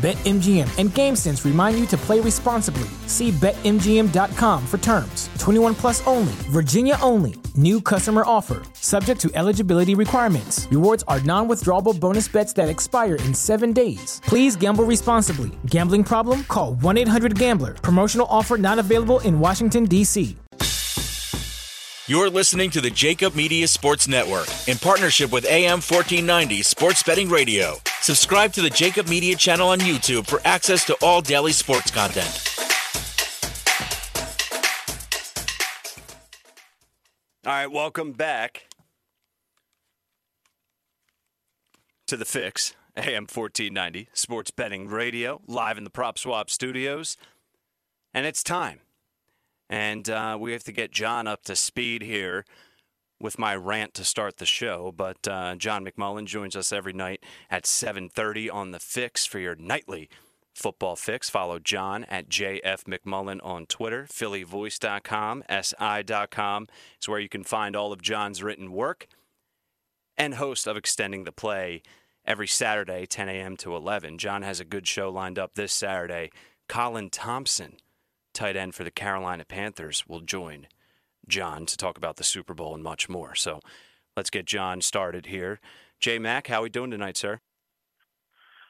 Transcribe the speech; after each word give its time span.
BetMGM 0.00 0.78
and 0.78 0.88
GameSense 0.88 1.44
remind 1.44 1.78
you 1.78 1.84
to 1.88 1.96
play 1.98 2.20
responsibly. 2.20 2.88
See 3.06 3.30
BetMGM.com 3.32 4.66
for 4.66 4.78
terms. 4.78 5.28
21 5.38 5.74
plus 5.74 6.06
only, 6.06 6.32
Virginia 6.48 6.96
only. 7.02 7.34
New 7.54 7.82
customer 7.82 8.22
offer, 8.24 8.62
subject 8.72 9.20
to 9.20 9.30
eligibility 9.34 9.94
requirements. 9.94 10.66
Rewards 10.70 11.04
are 11.06 11.20
non 11.20 11.48
withdrawable 11.48 11.98
bonus 12.00 12.28
bets 12.28 12.54
that 12.54 12.70
expire 12.70 13.16
in 13.16 13.34
seven 13.34 13.74
days. 13.74 14.22
Please 14.24 14.56
gamble 14.56 14.84
responsibly. 14.84 15.50
Gambling 15.66 16.04
problem? 16.04 16.44
Call 16.44 16.74
1 16.76 16.96
800 16.96 17.38
Gambler. 17.38 17.74
Promotional 17.74 18.26
offer 18.30 18.56
not 18.56 18.78
available 18.78 19.20
in 19.20 19.38
Washington, 19.38 19.84
D.C. 19.84 20.34
You're 22.06 22.30
listening 22.30 22.70
to 22.70 22.80
the 22.80 22.90
JAKIB 22.90 23.34
Media 23.34 23.68
Sports 23.68 24.08
Network 24.08 24.48
in 24.66 24.78
partnership 24.78 25.30
with 25.30 25.44
AM 25.44 25.82
1490 25.82 26.62
Sports 26.62 27.02
Betting 27.02 27.28
Radio. 27.28 27.76
Subscribe 28.02 28.54
to 28.54 28.62
the 28.62 28.70
JAKIB 28.70 29.10
Media 29.10 29.36
channel 29.36 29.68
on 29.68 29.78
YouTube 29.80 30.26
for 30.26 30.40
access 30.44 30.86
to 30.86 30.96
all 31.02 31.20
daily 31.20 31.52
sports 31.52 31.90
content. 31.90 32.46
All 37.44 37.52
right, 37.52 37.70
welcome 37.70 38.12
back 38.12 38.68
to 42.06 42.16
the 42.16 42.24
Fix, 42.24 42.74
AM 42.96 43.24
1490 43.24 44.08
Sports 44.14 44.50
Betting 44.50 44.88
Radio, 44.88 45.42
live 45.46 45.76
in 45.76 45.84
the 45.84 45.90
Prop 45.90 46.18
Swap 46.18 46.48
studios. 46.48 47.18
And 48.14 48.24
it's 48.24 48.42
time. 48.42 48.80
And 49.68 50.08
uh, 50.08 50.38
we 50.40 50.52
have 50.52 50.64
to 50.64 50.72
get 50.72 50.90
John 50.90 51.26
up 51.26 51.44
to 51.44 51.54
speed 51.54 52.02
here 52.02 52.46
with 53.20 53.38
my 53.38 53.54
rant 53.54 53.94
to 53.94 54.04
start 54.04 54.38
the 54.38 54.46
show. 54.46 54.92
But 54.96 55.28
uh, 55.28 55.56
John 55.56 55.84
McMullen 55.84 56.26
joins 56.26 56.56
us 56.56 56.72
every 56.72 56.92
night 56.92 57.24
at 57.50 57.64
7:30 57.64 58.52
on 58.52 58.70
the 58.70 58.80
Fix 58.80 59.26
for 59.26 59.38
your 59.38 59.54
nightly 59.54 60.08
football 60.54 60.96
fix. 60.96 61.30
Follow 61.30 61.58
John 61.58 62.04
at 62.04 62.28
JF 62.28 62.84
McMullen 62.84 63.38
on 63.44 63.66
Twitter. 63.66 64.04
PhillyVoice.com, 64.04 65.44
SI.com 65.48 66.66
is 67.00 67.08
where 67.08 67.20
you 67.20 67.28
can 67.28 67.44
find 67.44 67.76
all 67.76 67.92
of 67.92 68.02
John's 68.02 68.42
written 68.42 68.72
work 68.72 69.06
and 70.18 70.34
host 70.34 70.66
of 70.66 70.76
Extending 70.76 71.24
the 71.24 71.32
Play 71.32 71.82
every 72.26 72.48
Saturday, 72.48 73.06
10 73.06 73.28
a.m. 73.28 73.56
to 73.58 73.74
11. 73.74 74.18
John 74.18 74.42
has 74.42 74.60
a 74.60 74.64
good 74.64 74.86
show 74.86 75.08
lined 75.08 75.38
up 75.38 75.54
this 75.54 75.72
Saturday. 75.72 76.30
Colin 76.68 77.10
Thompson 77.10 77.76
tight 78.32 78.56
end 78.56 78.74
for 78.74 78.84
the 78.84 78.90
Carolina 78.90 79.44
Panthers, 79.44 80.04
will 80.06 80.20
join 80.20 80.66
John 81.30 81.64
to 81.66 81.76
talk 81.76 81.96
about 81.96 82.16
the 82.16 82.24
Super 82.24 82.52
Bowl 82.52 82.74
and 82.74 82.82
much 82.82 83.08
more. 83.08 83.34
So 83.34 83.60
let's 84.16 84.30
get 84.30 84.44
John 84.44 84.80
started 84.82 85.26
here. 85.26 85.60
J 85.98 86.18
Mac, 86.18 86.48
how 86.48 86.60
are 86.60 86.62
we 86.64 86.68
doing 86.68 86.90
tonight, 86.90 87.16
sir? 87.16 87.40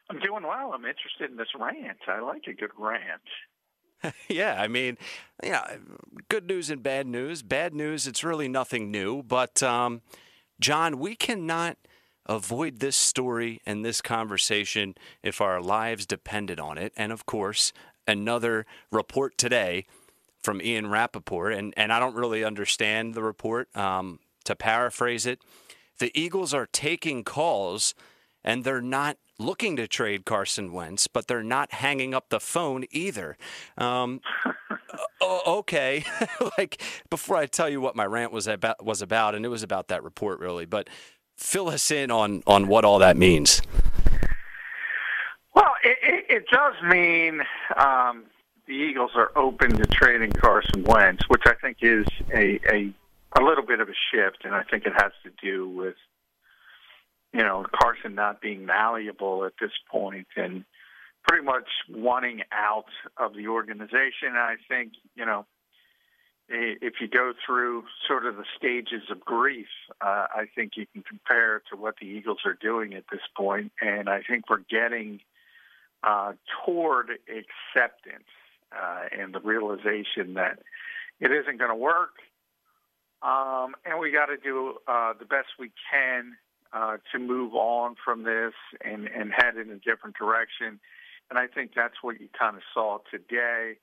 I'm 0.08 0.18
doing 0.18 0.42
well. 0.42 0.72
I'm 0.74 0.84
interested 0.84 1.30
in 1.30 1.36
this 1.36 1.48
rant. 1.58 1.98
I 2.08 2.20
like 2.20 2.44
a 2.48 2.52
good 2.52 2.70
rant. 2.76 4.14
yeah, 4.28 4.60
I 4.60 4.66
mean, 4.66 4.98
yeah, 5.42 5.76
good 6.28 6.46
news 6.48 6.70
and 6.70 6.82
bad 6.82 7.06
news. 7.06 7.42
Bad 7.42 7.74
news, 7.74 8.06
it's 8.06 8.24
really 8.24 8.48
nothing 8.48 8.90
new. 8.90 9.22
But, 9.22 9.62
um, 9.62 10.02
John, 10.60 10.98
we 10.98 11.14
cannot 11.14 11.76
avoid 12.26 12.80
this 12.80 12.96
story 12.96 13.60
and 13.66 13.84
this 13.84 14.00
conversation 14.00 14.94
if 15.22 15.40
our 15.40 15.60
lives 15.60 16.06
depended 16.06 16.58
on 16.58 16.78
it. 16.78 16.92
And 16.96 17.12
of 17.12 17.26
course, 17.26 17.72
another 18.06 18.66
report 18.90 19.38
today 19.38 19.86
from 20.42 20.60
Ian 20.62 20.88
Rapoport, 20.88 21.52
and, 21.52 21.74
and 21.76 21.92
I 21.92 21.98
don't 21.98 22.14
really 22.14 22.44
understand 22.44 23.14
the 23.14 23.22
report. 23.22 23.74
Um, 23.76 24.20
to 24.44 24.56
paraphrase 24.56 25.26
it, 25.26 25.40
the 25.98 26.10
Eagles 26.18 26.54
are 26.54 26.66
taking 26.66 27.24
calls 27.24 27.94
and 28.42 28.64
they're 28.64 28.80
not 28.80 29.18
looking 29.38 29.76
to 29.76 29.86
trade 29.86 30.24
Carson 30.24 30.72
Wentz, 30.72 31.06
but 31.06 31.26
they're 31.26 31.42
not 31.42 31.72
hanging 31.74 32.14
up 32.14 32.28
the 32.28 32.40
phone 32.40 32.84
either. 32.90 33.36
Um, 33.78 34.20
okay, 35.46 36.04
like 36.58 36.82
before 37.10 37.36
I 37.36 37.46
tell 37.46 37.68
you 37.68 37.80
what 37.80 37.96
my 37.96 38.06
rant 38.06 38.32
was 38.32 38.46
about 38.46 38.84
was 38.84 39.02
about, 39.02 39.34
and 39.34 39.44
it 39.44 39.48
was 39.48 39.62
about 39.62 39.88
that 39.88 40.02
report 40.02 40.40
really, 40.40 40.66
but 40.66 40.88
fill 41.36 41.68
us 41.68 41.90
in 41.90 42.10
on 42.10 42.42
on 42.46 42.68
what 42.68 42.84
all 42.84 42.98
that 42.98 43.16
means. 43.16 43.62
Well, 45.54 45.74
it, 45.82 45.98
it, 46.02 46.24
it 46.28 46.46
does 46.50 46.74
mean 46.82 47.42
um, 47.76 48.24
the 48.70 48.76
Eagles 48.76 49.10
are 49.16 49.36
open 49.36 49.76
to 49.76 49.86
trading 49.86 50.30
Carson 50.30 50.84
Wentz, 50.84 51.24
which 51.26 51.42
I 51.44 51.54
think 51.60 51.78
is 51.82 52.06
a, 52.32 52.60
a 52.72 52.94
a 53.36 53.42
little 53.42 53.64
bit 53.66 53.80
of 53.80 53.88
a 53.88 53.94
shift, 54.12 54.44
and 54.44 54.54
I 54.54 54.62
think 54.62 54.86
it 54.86 54.92
has 54.92 55.10
to 55.24 55.30
do 55.42 55.68
with 55.68 55.96
you 57.32 57.40
know 57.40 57.66
Carson 57.74 58.14
not 58.14 58.40
being 58.40 58.64
malleable 58.64 59.44
at 59.44 59.54
this 59.60 59.72
point 59.90 60.28
and 60.36 60.64
pretty 61.26 61.44
much 61.44 61.68
wanting 61.88 62.42
out 62.52 62.90
of 63.16 63.34
the 63.34 63.48
organization. 63.48 64.28
And 64.28 64.38
I 64.38 64.54
think 64.68 64.92
you 65.16 65.26
know 65.26 65.46
if 66.48 66.94
you 67.00 67.08
go 67.08 67.32
through 67.44 67.84
sort 68.06 68.24
of 68.24 68.36
the 68.36 68.44
stages 68.56 69.02
of 69.10 69.18
grief, 69.18 69.68
uh, 70.00 70.26
I 70.32 70.44
think 70.54 70.72
you 70.76 70.86
can 70.92 71.02
compare 71.02 71.60
to 71.72 71.76
what 71.76 71.96
the 72.00 72.06
Eagles 72.06 72.42
are 72.44 72.54
doing 72.60 72.94
at 72.94 73.04
this 73.10 73.20
point, 73.36 73.72
and 73.80 74.08
I 74.08 74.22
think 74.22 74.44
we're 74.48 74.62
getting 74.70 75.18
uh, 76.04 76.34
toward 76.64 77.10
acceptance 77.10 78.28
uh, 78.72 79.02
and 79.12 79.34
the 79.34 79.40
realization 79.40 80.34
that 80.34 80.60
it 81.20 81.30
isn't 81.30 81.58
going 81.58 81.70
to 81.70 81.76
work. 81.76 82.14
Um, 83.22 83.74
and 83.84 83.98
we 83.98 84.10
got 84.10 84.26
to 84.26 84.36
do 84.36 84.78
uh, 84.88 85.12
the 85.18 85.26
best 85.26 85.48
we 85.58 85.70
can 85.90 86.36
uh, 86.72 86.96
to 87.12 87.18
move 87.18 87.54
on 87.54 87.96
from 88.02 88.22
this 88.22 88.54
and, 88.82 89.06
and 89.08 89.30
head 89.32 89.56
in 89.56 89.70
a 89.70 89.76
different 89.76 90.16
direction. 90.16 90.80
And 91.28 91.38
I 91.38 91.46
think 91.46 91.72
that's 91.76 92.02
what 92.02 92.20
you 92.20 92.28
kind 92.38 92.56
of 92.56 92.62
saw 92.72 92.98
today. 93.10 93.76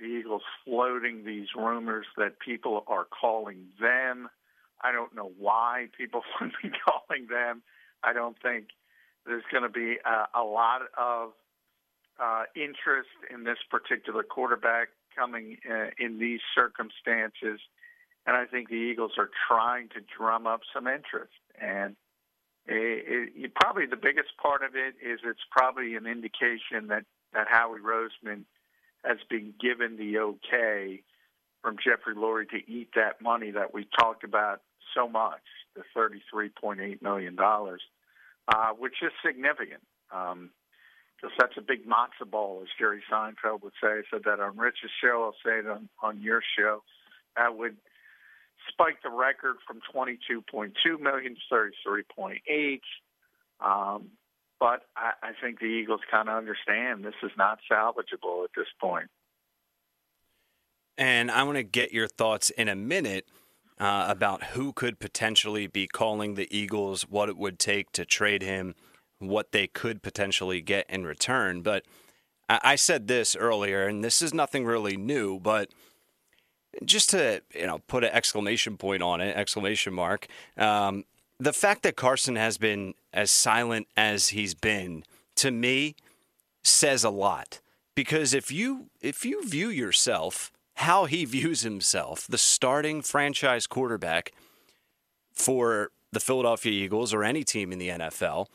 The 0.00 0.06
Eagles 0.06 0.42
floating 0.64 1.24
these 1.24 1.48
rumors 1.56 2.06
that 2.16 2.38
people 2.38 2.84
are 2.86 3.04
calling 3.04 3.66
them. 3.80 4.28
I 4.80 4.92
don't 4.92 5.14
know 5.14 5.32
why 5.38 5.88
people 5.96 6.22
would 6.40 6.52
be 6.62 6.70
calling 6.70 7.26
them. 7.28 7.62
I 8.02 8.12
don't 8.12 8.36
think 8.40 8.68
there's 9.26 9.44
going 9.50 9.64
to 9.64 9.68
be 9.68 9.96
a, 10.04 10.40
a 10.40 10.44
lot 10.44 10.82
of 10.96 11.32
uh, 12.18 12.44
interest 12.54 13.10
in 13.32 13.44
this 13.44 13.58
particular 13.70 14.22
quarterback 14.22 14.88
coming 15.16 15.58
uh, 15.70 15.90
in 15.98 16.18
these 16.18 16.40
circumstances. 16.54 17.60
And 18.26 18.36
I 18.36 18.44
think 18.44 18.68
the 18.68 18.74
Eagles 18.74 19.12
are 19.18 19.30
trying 19.48 19.88
to 19.90 20.00
drum 20.16 20.46
up 20.46 20.60
some 20.74 20.86
interest. 20.86 21.32
And 21.60 21.96
it, 22.66 23.32
it, 23.34 23.54
probably 23.54 23.86
the 23.86 23.96
biggest 23.96 24.36
part 24.40 24.62
of 24.62 24.74
it 24.74 24.94
is 25.04 25.20
it's 25.24 25.40
probably 25.50 25.94
an 25.94 26.06
indication 26.06 26.88
that, 26.88 27.04
that 27.32 27.48
Howie 27.48 27.80
Roseman 27.80 28.44
has 29.04 29.18
been 29.30 29.54
given 29.60 29.96
the 29.96 30.18
okay 30.18 31.02
from 31.62 31.76
Jeffrey 31.82 32.14
Lurie 32.14 32.48
to 32.50 32.70
eat 32.70 32.90
that 32.94 33.20
money 33.22 33.50
that 33.50 33.72
we 33.72 33.86
talked 33.98 34.24
about 34.24 34.60
so 34.94 35.08
much, 35.08 35.42
the 35.74 35.82
$33.8 35.96 37.02
million, 37.02 37.36
uh, 37.40 38.68
which 38.78 38.94
is 39.02 39.12
significant. 39.24 39.82
Um, 40.14 40.50
because 41.20 41.34
that's 41.38 41.56
a 41.56 41.60
big 41.60 41.86
matzo 41.86 42.30
ball, 42.30 42.60
as 42.62 42.68
Jerry 42.78 43.02
Seinfeld 43.10 43.62
would 43.62 43.72
say. 43.82 43.88
I 43.88 44.02
said 44.10 44.22
that 44.24 44.40
on 44.40 44.56
Rich's 44.56 44.90
show. 45.02 45.24
I'll 45.24 45.34
say 45.44 45.58
it 45.58 45.66
on, 45.66 45.88
on 46.02 46.20
your 46.20 46.42
show. 46.56 46.82
That 47.36 47.56
would 47.56 47.76
spike 48.68 49.02
the 49.02 49.10
record 49.10 49.56
from 49.66 49.80
22.2 49.94 51.00
million 51.00 51.36
to 51.50 51.54
33.8. 51.54 52.80
Um, 53.60 54.10
but 54.60 54.82
I, 54.96 55.12
I 55.22 55.32
think 55.40 55.60
the 55.60 55.66
Eagles 55.66 56.00
kind 56.10 56.28
of 56.28 56.36
understand 56.36 57.04
this 57.04 57.14
is 57.22 57.32
not 57.36 57.58
salvageable 57.70 58.44
at 58.44 58.50
this 58.56 58.66
point. 58.80 59.08
And 60.96 61.30
I 61.30 61.44
want 61.44 61.56
to 61.56 61.62
get 61.62 61.92
your 61.92 62.08
thoughts 62.08 62.50
in 62.50 62.68
a 62.68 62.74
minute 62.76 63.26
uh, 63.78 64.06
about 64.08 64.44
who 64.44 64.72
could 64.72 64.98
potentially 64.98 65.66
be 65.66 65.86
calling 65.86 66.34
the 66.34 66.48
Eagles, 66.56 67.02
what 67.02 67.28
it 67.28 67.36
would 67.36 67.58
take 67.58 67.92
to 67.92 68.04
trade 68.04 68.42
him 68.42 68.74
what 69.18 69.52
they 69.52 69.66
could 69.66 70.02
potentially 70.02 70.60
get 70.60 70.88
in 70.88 71.04
return. 71.04 71.62
But 71.62 71.84
I 72.48 72.76
said 72.76 73.08
this 73.08 73.36
earlier, 73.36 73.86
and 73.86 74.02
this 74.02 74.22
is 74.22 74.32
nothing 74.32 74.64
really 74.64 74.96
new, 74.96 75.38
but 75.38 75.70
just 76.84 77.10
to 77.10 77.42
you 77.54 77.66
know 77.66 77.80
put 77.86 78.04
an 78.04 78.10
exclamation 78.10 78.76
point 78.76 79.02
on 79.02 79.20
it, 79.20 79.36
exclamation 79.36 79.92
mark. 79.92 80.26
Um, 80.56 81.04
the 81.38 81.52
fact 81.52 81.82
that 81.82 81.96
Carson 81.96 82.36
has 82.36 82.58
been 82.58 82.94
as 83.12 83.30
silent 83.30 83.86
as 83.96 84.28
he's 84.28 84.54
been 84.54 85.04
to 85.36 85.50
me 85.50 85.94
says 86.62 87.04
a 87.04 87.10
lot 87.10 87.60
because 87.94 88.32
if 88.32 88.50
you 88.50 88.90
if 89.00 89.24
you 89.24 89.44
view 89.44 89.68
yourself 89.68 90.52
how 90.76 91.04
he 91.04 91.24
views 91.36 91.62
himself, 91.62 92.26
the 92.26 92.38
starting 92.38 93.02
franchise 93.02 93.66
quarterback 93.66 94.32
for 95.32 95.90
the 96.12 96.20
Philadelphia 96.20 96.72
Eagles 96.72 97.12
or 97.12 97.22
any 97.22 97.44
team 97.44 97.72
in 97.72 97.78
the 97.78 97.88
NFL, 97.88 98.46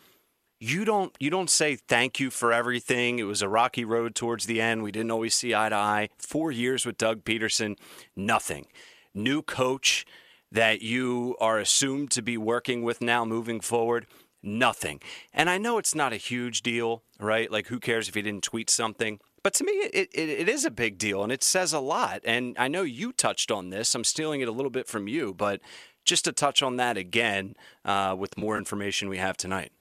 you 0.63 0.86
don't 0.86 1.13
you 1.19 1.30
don't 1.30 1.50
say 1.50 1.75
thank 1.75 2.21
you 2.21 2.30
for 2.30 2.54
everything. 2.54 3.19
It 3.19 3.24
was 3.24 3.42
a 3.42 3.50
rocky 3.50 3.83
road 3.83 4.15
towards 4.15 4.45
the 4.45 4.62
end. 4.62 4.81
We 4.81 4.94
didn't 4.94 5.12
always 5.12 5.36
see 5.36 5.54
eye 5.54 5.69
to 5.69 5.75
eye. 5.75 6.10
4 6.18 6.51
years 6.51 6.86
with 6.86 6.98
Doug 6.98 7.25
Pederson, 7.25 7.77
nothing. 8.15 8.68
New 9.13 9.42
coach 9.42 10.06
that 10.50 10.81
you 10.81 11.36
are 11.42 11.60
assumed 11.60 12.12
to 12.12 12.21
be 12.21 12.38
working 12.38 12.81
with 12.81 13.01
now 13.01 13.25
moving 13.25 13.60
forward, 13.60 14.07
nothing. 14.42 15.01
And 15.33 15.50
I 15.50 15.57
know 15.57 15.77
it's 15.77 15.95
not 15.95 16.13
a 16.13 16.18
huge 16.18 16.62
deal, 16.62 17.04
right? 17.19 17.51
Like 17.51 17.68
who 17.68 17.80
cares 17.80 18.07
if 18.07 18.16
he 18.16 18.21
didn't 18.21 18.44
tweet 18.44 18.69
something? 18.69 19.19
But 19.44 19.54
to 19.56 19.66
me, 19.66 19.74
it, 19.74 20.09
it, 20.13 20.30
it 20.30 20.48
is 20.48 20.63
a 20.63 20.71
big 20.71 20.98
deal 20.98 21.24
and 21.24 21.31
it 21.31 21.44
says 21.44 21.74
a 21.74 21.80
lot. 21.80 22.21
And 22.24 22.56
I 22.57 22.69
know 22.69 22.83
you 22.83 23.12
touched 23.12 23.51
on 23.51 23.69
this. 23.69 23.94
I'm 23.94 24.06
stealing 24.06 24.39
it 24.39 24.48
a 24.48 24.54
little 24.54 24.71
bit 24.71 24.88
from 24.88 25.09
you, 25.09 25.33
but 25.33 25.59
just 26.06 26.24
to 26.24 26.31
touch 26.31 26.63
on 26.63 26.77
that 26.77 26.95
again 26.95 27.56
uh, 27.83 28.16
with 28.18 28.38
more 28.38 28.57
information 28.57 29.09
we 29.09 29.18
have 29.18 29.36
tonight. 29.36 29.74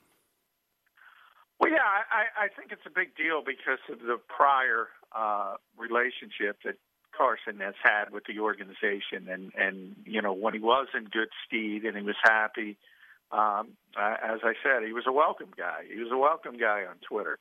Well, 1.63 1.71
yeah, 1.71 1.87
I, 2.11 2.47
I 2.47 2.49
think 2.51 2.73
it's 2.73 2.83
a 2.87 2.91
big 2.91 3.15
deal 3.15 3.39
because 3.39 3.79
of 3.87 4.03
the 4.03 4.19
prior 4.19 4.91
uh, 5.15 5.55
relationship 5.79 6.59
that 6.67 6.75
Carson 7.17 7.63
has 7.63 7.79
had 7.79 8.11
with 8.11 8.25
the 8.27 8.43
organization, 8.43 9.31
and 9.31 9.55
and 9.55 9.95
you 10.03 10.21
know 10.21 10.33
when 10.33 10.55
he 10.55 10.59
was 10.59 10.89
in 10.91 11.05
good 11.05 11.31
stead 11.47 11.87
and 11.87 11.95
he 11.97 12.03
was 12.03 12.19
happy. 12.19 12.77
Um, 13.31 13.79
as 13.95 14.43
I 14.43 14.59
said, 14.59 14.83
he 14.85 14.93
was 14.93 15.05
a 15.07 15.13
welcome 15.13 15.55
guy. 15.57 15.87
He 15.87 16.03
was 16.03 16.11
a 16.11 16.19
welcome 16.19 16.59
guy 16.59 16.83
on 16.83 16.99
Twitter. 16.99 17.39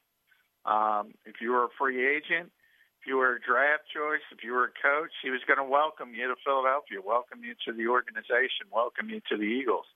Um, 0.70 1.18
if 1.26 1.42
you 1.42 1.50
were 1.50 1.66
a 1.66 1.74
free 1.76 2.06
agent, 2.06 2.54
if 3.02 3.08
you 3.08 3.18
were 3.18 3.34
a 3.36 3.42
draft 3.42 3.90
choice, 3.90 4.22
if 4.32 4.44
you 4.44 4.54
were 4.54 4.70
a 4.70 4.76
coach, 4.78 5.18
he 5.24 5.32
was 5.32 5.42
going 5.50 5.58
to 5.58 5.66
welcome 5.66 6.14
you 6.14 6.28
to 6.30 6.36
Philadelphia, 6.46 7.02
welcome 7.04 7.42
you 7.42 7.58
to 7.66 7.74
the 7.74 7.90
organization, 7.90 8.70
welcome 8.72 9.10
you 9.10 9.20
to 9.34 9.36
the 9.36 9.50
Eagles. 9.50 9.90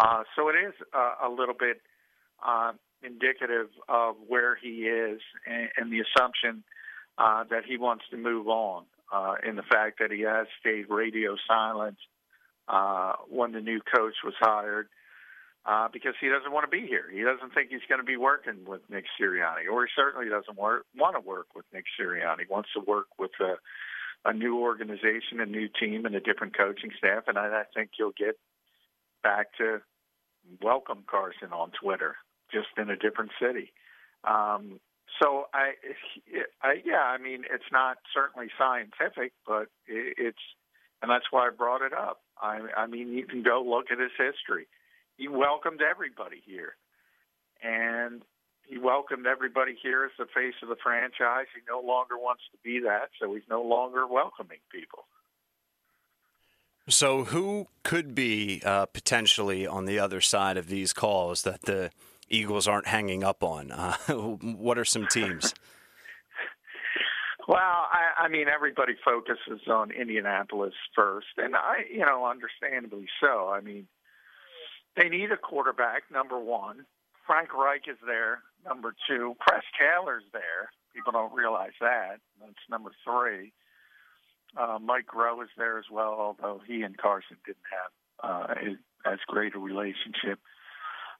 Uh, 0.00 0.24
so 0.34 0.48
it 0.48 0.56
is 0.56 0.72
uh, 0.96 1.20
a 1.22 1.28
little 1.28 1.54
bit 1.54 1.84
uh, 2.40 2.72
indicative 3.02 3.68
of 3.88 4.16
where 4.28 4.56
he 4.56 4.86
is 4.86 5.20
and, 5.46 5.68
and 5.76 5.92
the 5.92 6.00
assumption 6.00 6.62
uh, 7.18 7.44
that 7.50 7.64
he 7.66 7.76
wants 7.76 8.04
to 8.10 8.16
move 8.16 8.48
on, 8.48 8.84
uh, 9.12 9.34
in 9.46 9.56
the 9.56 9.62
fact 9.62 9.98
that 10.00 10.10
he 10.10 10.22
has 10.22 10.46
stayed 10.60 10.86
radio 10.88 11.36
silent 11.48 11.96
uh, 12.68 13.14
when 13.28 13.52
the 13.52 13.60
new 13.60 13.80
coach 13.80 14.14
was 14.24 14.34
hired 14.38 14.88
uh, 15.66 15.88
because 15.92 16.14
he 16.20 16.28
doesn't 16.28 16.52
want 16.52 16.64
to 16.64 16.70
be 16.70 16.86
here. 16.86 17.10
He 17.12 17.22
doesn't 17.22 17.52
think 17.52 17.70
he's 17.70 17.84
going 17.88 18.00
to 18.00 18.06
be 18.06 18.16
working 18.16 18.64
with 18.66 18.80
Nick 18.88 19.04
Sirianni, 19.20 19.70
or 19.70 19.84
he 19.84 19.90
certainly 19.94 20.28
doesn't 20.28 20.56
work, 20.56 20.86
want 20.96 21.16
to 21.16 21.20
work 21.20 21.48
with 21.54 21.64
Nick 21.72 21.84
Sirianni. 22.00 22.40
He 22.40 22.52
wants 22.52 22.70
to 22.74 22.80
work 22.80 23.08
with 23.18 23.32
a, 23.40 23.56
a 24.28 24.32
new 24.32 24.58
organization, 24.58 25.40
a 25.40 25.46
new 25.46 25.68
team, 25.68 26.06
and 26.06 26.14
a 26.14 26.20
different 26.20 26.56
coaching 26.56 26.90
staff. 26.96 27.24
And 27.26 27.36
I, 27.36 27.48
I 27.48 27.62
think 27.74 27.90
you'll 27.98 28.14
get 28.16 28.38
back 29.22 29.48
to 29.58 29.80
welcome 30.62 31.04
Carson 31.10 31.52
on 31.52 31.72
Twitter, 31.82 32.16
just 32.52 32.68
in 32.76 32.90
a 32.90 32.96
different 32.96 33.30
city. 33.40 33.72
Um, 34.24 34.80
so 35.20 35.46
I, 35.52 35.72
I, 36.62 36.82
yeah, 36.84 37.02
I 37.02 37.18
mean, 37.18 37.44
it's 37.52 37.70
not 37.72 37.98
certainly 38.14 38.48
scientific, 38.58 39.32
but 39.46 39.68
it, 39.86 40.14
it's, 40.18 40.38
and 41.02 41.10
that's 41.10 41.26
why 41.30 41.46
I 41.46 41.50
brought 41.50 41.82
it 41.82 41.92
up. 41.92 42.20
I, 42.40 42.60
I 42.76 42.86
mean, 42.86 43.08
you 43.08 43.26
can 43.26 43.42
go 43.42 43.62
look 43.66 43.90
at 43.90 43.98
his 43.98 44.12
history 44.16 44.66
he 45.20 45.28
welcomed 45.28 45.80
everybody 45.82 46.42
here. 46.44 46.74
And 47.62 48.22
he 48.66 48.78
welcomed 48.78 49.26
everybody 49.26 49.76
here 49.80 50.04
as 50.04 50.12
the 50.18 50.24
face 50.34 50.54
of 50.62 50.70
the 50.70 50.76
franchise. 50.82 51.46
He 51.54 51.60
no 51.68 51.80
longer 51.86 52.16
wants 52.16 52.42
to 52.52 52.58
be 52.64 52.80
that, 52.80 53.10
so 53.20 53.34
he's 53.34 53.42
no 53.48 53.62
longer 53.62 54.06
welcoming 54.06 54.60
people. 54.72 55.04
So, 56.88 57.24
who 57.24 57.68
could 57.84 58.14
be 58.14 58.62
uh, 58.64 58.86
potentially 58.86 59.66
on 59.66 59.84
the 59.84 59.98
other 59.98 60.22
side 60.22 60.56
of 60.56 60.68
these 60.68 60.94
calls 60.94 61.42
that 61.42 61.62
the 61.62 61.90
Eagles 62.30 62.68
aren't 62.68 62.86
hanging 62.86 63.24
up 63.24 63.42
on? 63.42 63.72
Uh, 63.72 63.96
what 64.08 64.78
are 64.78 64.84
some 64.84 65.06
teams? 65.08 65.52
well, 67.48 67.58
I, 67.58 68.24
I 68.24 68.28
mean, 68.28 68.46
everybody 68.48 68.94
focuses 69.04 69.66
on 69.68 69.90
Indianapolis 69.90 70.74
first, 70.94 71.26
and 71.36 71.56
I, 71.56 71.84
you 71.92 72.06
know, 72.06 72.24
understandably 72.24 73.08
so. 73.20 73.48
I 73.48 73.60
mean, 73.60 73.88
they 74.96 75.08
need 75.08 75.32
a 75.32 75.36
quarterback, 75.36 76.04
number 76.12 76.38
one. 76.38 76.86
Frank 77.26 77.52
Reich 77.54 77.88
is 77.88 77.98
there, 78.06 78.42
number 78.64 78.94
two. 79.08 79.36
Press 79.40 79.64
Taylor's 79.78 80.24
there. 80.32 80.70
People 80.94 81.12
don't 81.12 81.34
realize 81.34 81.72
that. 81.80 82.18
That's 82.40 82.54
number 82.68 82.90
three. 83.04 83.52
Uh, 84.56 84.78
Mike 84.80 85.06
Groh 85.06 85.42
is 85.42 85.50
there 85.56 85.78
as 85.78 85.84
well, 85.90 86.16
although 86.18 86.60
he 86.66 86.82
and 86.82 86.96
Carson 86.96 87.36
didn't 87.46 87.58
have 87.70 87.90
uh, 88.22 88.54
as 89.10 89.18
great 89.28 89.54
a 89.54 89.58
relationship. 89.58 90.40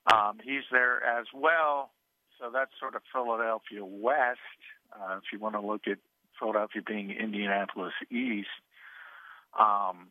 Um, 0.06 0.38
he's 0.42 0.64
there 0.70 1.02
as 1.04 1.26
well. 1.34 1.90
So 2.38 2.50
that's 2.52 2.70
sort 2.80 2.94
of 2.94 3.02
Philadelphia 3.12 3.84
West. 3.84 4.38
Uh, 4.92 5.16
if 5.16 5.24
you 5.32 5.38
want 5.38 5.54
to 5.54 5.60
look 5.60 5.82
at 5.86 5.98
Philadelphia 6.38 6.82
being 6.84 7.10
Indianapolis 7.10 7.92
East. 8.10 8.48
Um, 9.58 10.08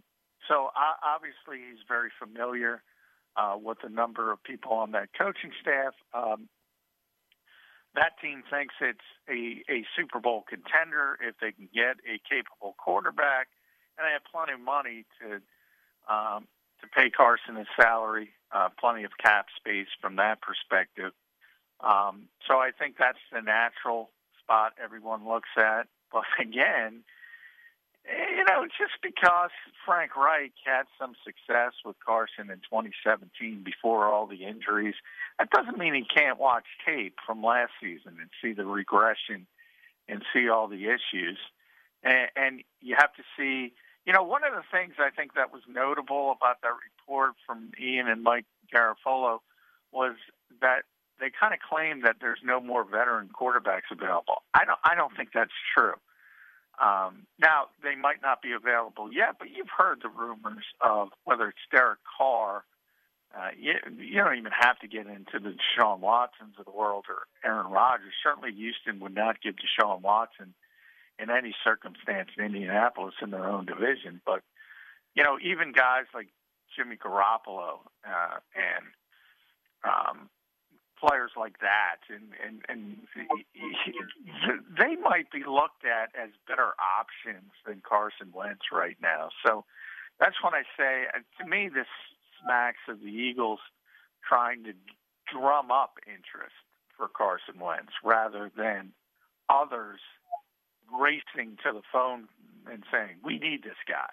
so 0.47 0.67
uh, 0.67 0.97
obviously 1.03 1.65
he's 1.69 1.81
very 1.87 2.09
familiar 2.19 2.83
uh, 3.35 3.57
with 3.61 3.79
a 3.83 3.89
number 3.89 4.31
of 4.31 4.43
people 4.43 4.73
on 4.73 4.91
that 4.91 5.09
coaching 5.17 5.51
staff. 5.61 5.93
Um, 6.13 6.47
that 7.95 8.13
team 8.21 8.43
thinks 8.49 8.75
it's 8.81 9.09
a, 9.27 9.63
a 9.71 9.85
Super 9.97 10.19
Bowl 10.19 10.43
contender 10.47 11.17
if 11.21 11.35
they 11.41 11.51
can 11.51 11.67
get 11.73 11.97
a 12.05 12.21
capable 12.29 12.75
quarterback, 12.77 13.47
and 13.97 14.05
they 14.05 14.13
have 14.13 14.21
plenty 14.29 14.53
of 14.53 14.61
money 14.61 15.05
to 15.19 15.41
um, 16.11 16.47
to 16.81 16.87
pay 16.87 17.09
Carson 17.09 17.55
his 17.55 17.67
salary, 17.79 18.29
uh, 18.51 18.69
plenty 18.79 19.03
of 19.03 19.11
cap 19.23 19.47
space 19.55 19.87
from 20.01 20.15
that 20.17 20.39
perspective. 20.41 21.13
Um, 21.81 22.27
so 22.47 22.55
I 22.55 22.71
think 22.77 22.95
that's 22.97 23.19
the 23.31 23.41
natural 23.41 24.09
spot 24.41 24.73
everyone 24.83 25.27
looks 25.27 25.49
at. 25.57 25.87
But 26.11 26.23
again, 26.41 27.03
you 28.07 28.43
know, 28.47 28.65
just 28.65 28.97
because 29.03 29.51
Frank 29.85 30.15
Reich 30.15 30.53
had 30.65 30.83
some 30.99 31.13
success 31.23 31.73
with 31.85 31.95
Carson 32.03 32.49
in 32.49 32.57
2017 32.65 33.61
before 33.63 34.07
all 34.07 34.25
the 34.25 34.45
injuries, 34.45 34.95
that 35.37 35.49
doesn't 35.51 35.77
mean 35.77 35.93
he 35.93 36.03
can't 36.03 36.39
watch 36.39 36.65
tape 36.85 37.15
from 37.25 37.43
last 37.43 37.71
season 37.81 38.17
and 38.19 38.29
see 38.41 38.53
the 38.53 38.65
regression 38.65 39.45
and 40.07 40.23
see 40.33 40.49
all 40.49 40.67
the 40.67 40.85
issues. 40.85 41.37
And, 42.03 42.29
and 42.35 42.63
you 42.81 42.95
have 42.97 43.13
to 43.13 43.23
see, 43.37 43.73
you 44.09 44.13
know, 44.13 44.23
one 44.23 44.41
of 44.43 44.53
the 44.55 44.65
things 44.71 44.95
I 44.97 45.11
think 45.11 45.35
that 45.35 45.53
was 45.53 45.61
notable 45.69 46.35
about 46.35 46.63
that 46.63 46.73
report 46.81 47.35
from 47.45 47.69
Ian 47.79 48.07
and 48.07 48.23
Mike 48.23 48.47
Garafolo 48.73 49.37
was 49.91 50.15
that 50.61 50.81
they 51.19 51.29
kind 51.29 51.53
of 51.53 51.59
claimed 51.59 52.05
that 52.05 52.15
there's 52.19 52.39
no 52.43 52.59
more 52.59 52.83
veteran 52.83 53.29
quarterbacks 53.29 53.91
available. 53.91 54.41
I 54.55 54.65
don't, 54.65 54.79
I 54.83 54.95
don't 54.95 55.15
think 55.15 55.29
that's 55.31 55.53
true. 55.77 55.93
Um, 56.81 57.27
now 57.39 57.65
they 57.83 57.93
might 57.93 58.19
not 58.23 58.41
be 58.41 58.51
available 58.51 59.13
yet, 59.13 59.35
but 59.37 59.49
you've 59.55 59.69
heard 59.77 59.99
the 60.01 60.09
rumors 60.09 60.65
of 60.81 61.09
whether 61.25 61.47
it's 61.47 61.59
Derek 61.71 61.99
Carr. 62.17 62.63
Uh, 63.37 63.49
you, 63.59 63.73
you 63.95 64.15
don't 64.15 64.39
even 64.39 64.53
have 64.59 64.79
to 64.79 64.87
get 64.87 65.05
into 65.05 65.37
the 65.37 65.53
Deshaun 65.53 65.99
Watsons 65.99 66.55
of 66.57 66.65
the 66.65 66.71
world 66.71 67.05
or 67.09 67.27
Aaron 67.47 67.69
Rodgers. 67.69 68.13
Certainly, 68.23 68.53
Houston 68.53 68.99
would 69.01 69.13
not 69.13 69.39
give 69.39 69.53
Deshaun 69.53 70.01
Watson 70.01 70.55
in 71.21 71.29
any 71.29 71.53
circumstance 71.63 72.29
in 72.37 72.45
Indianapolis 72.45 73.15
in 73.21 73.31
their 73.31 73.45
own 73.45 73.65
division. 73.65 74.21
But 74.25 74.41
you 75.15 75.23
know, 75.23 75.37
even 75.43 75.71
guys 75.71 76.05
like 76.13 76.29
Jimmy 76.75 76.95
Garoppolo 76.95 77.79
uh, 78.07 78.39
and 78.55 78.85
um, 79.83 80.29
players 80.99 81.31
like 81.37 81.59
that, 81.59 81.97
and 82.09 82.31
and 82.45 82.61
and 82.69 82.97
they 84.77 84.95
might 84.95 85.31
be 85.31 85.43
looked 85.47 85.85
at 85.85 86.09
as 86.15 86.29
better 86.47 86.73
options 86.79 87.51
than 87.65 87.81
Carson 87.87 88.31
Wentz 88.33 88.71
right 88.71 88.97
now. 89.01 89.29
So 89.45 89.65
that's 90.19 90.35
when 90.43 90.53
I 90.53 90.63
say, 90.77 91.05
uh, 91.13 91.19
to 91.41 91.49
me, 91.49 91.69
this 91.69 91.87
smacks 92.43 92.83
of 92.87 92.99
the 92.99 93.11
Eagles 93.11 93.59
trying 94.27 94.63
to 94.65 94.73
drum 95.31 95.71
up 95.71 95.97
interest 96.05 96.55
for 96.97 97.07
Carson 97.07 97.59
Wentz 97.59 97.93
rather 98.03 98.51
than 98.55 98.91
others 99.49 99.99
racing 100.91 101.57
to 101.63 101.73
the 101.73 101.81
phone 101.91 102.27
and 102.69 102.83
saying, 102.91 103.17
"We 103.23 103.39
need 103.39 103.63
this 103.63 103.77
guy." 103.87 104.09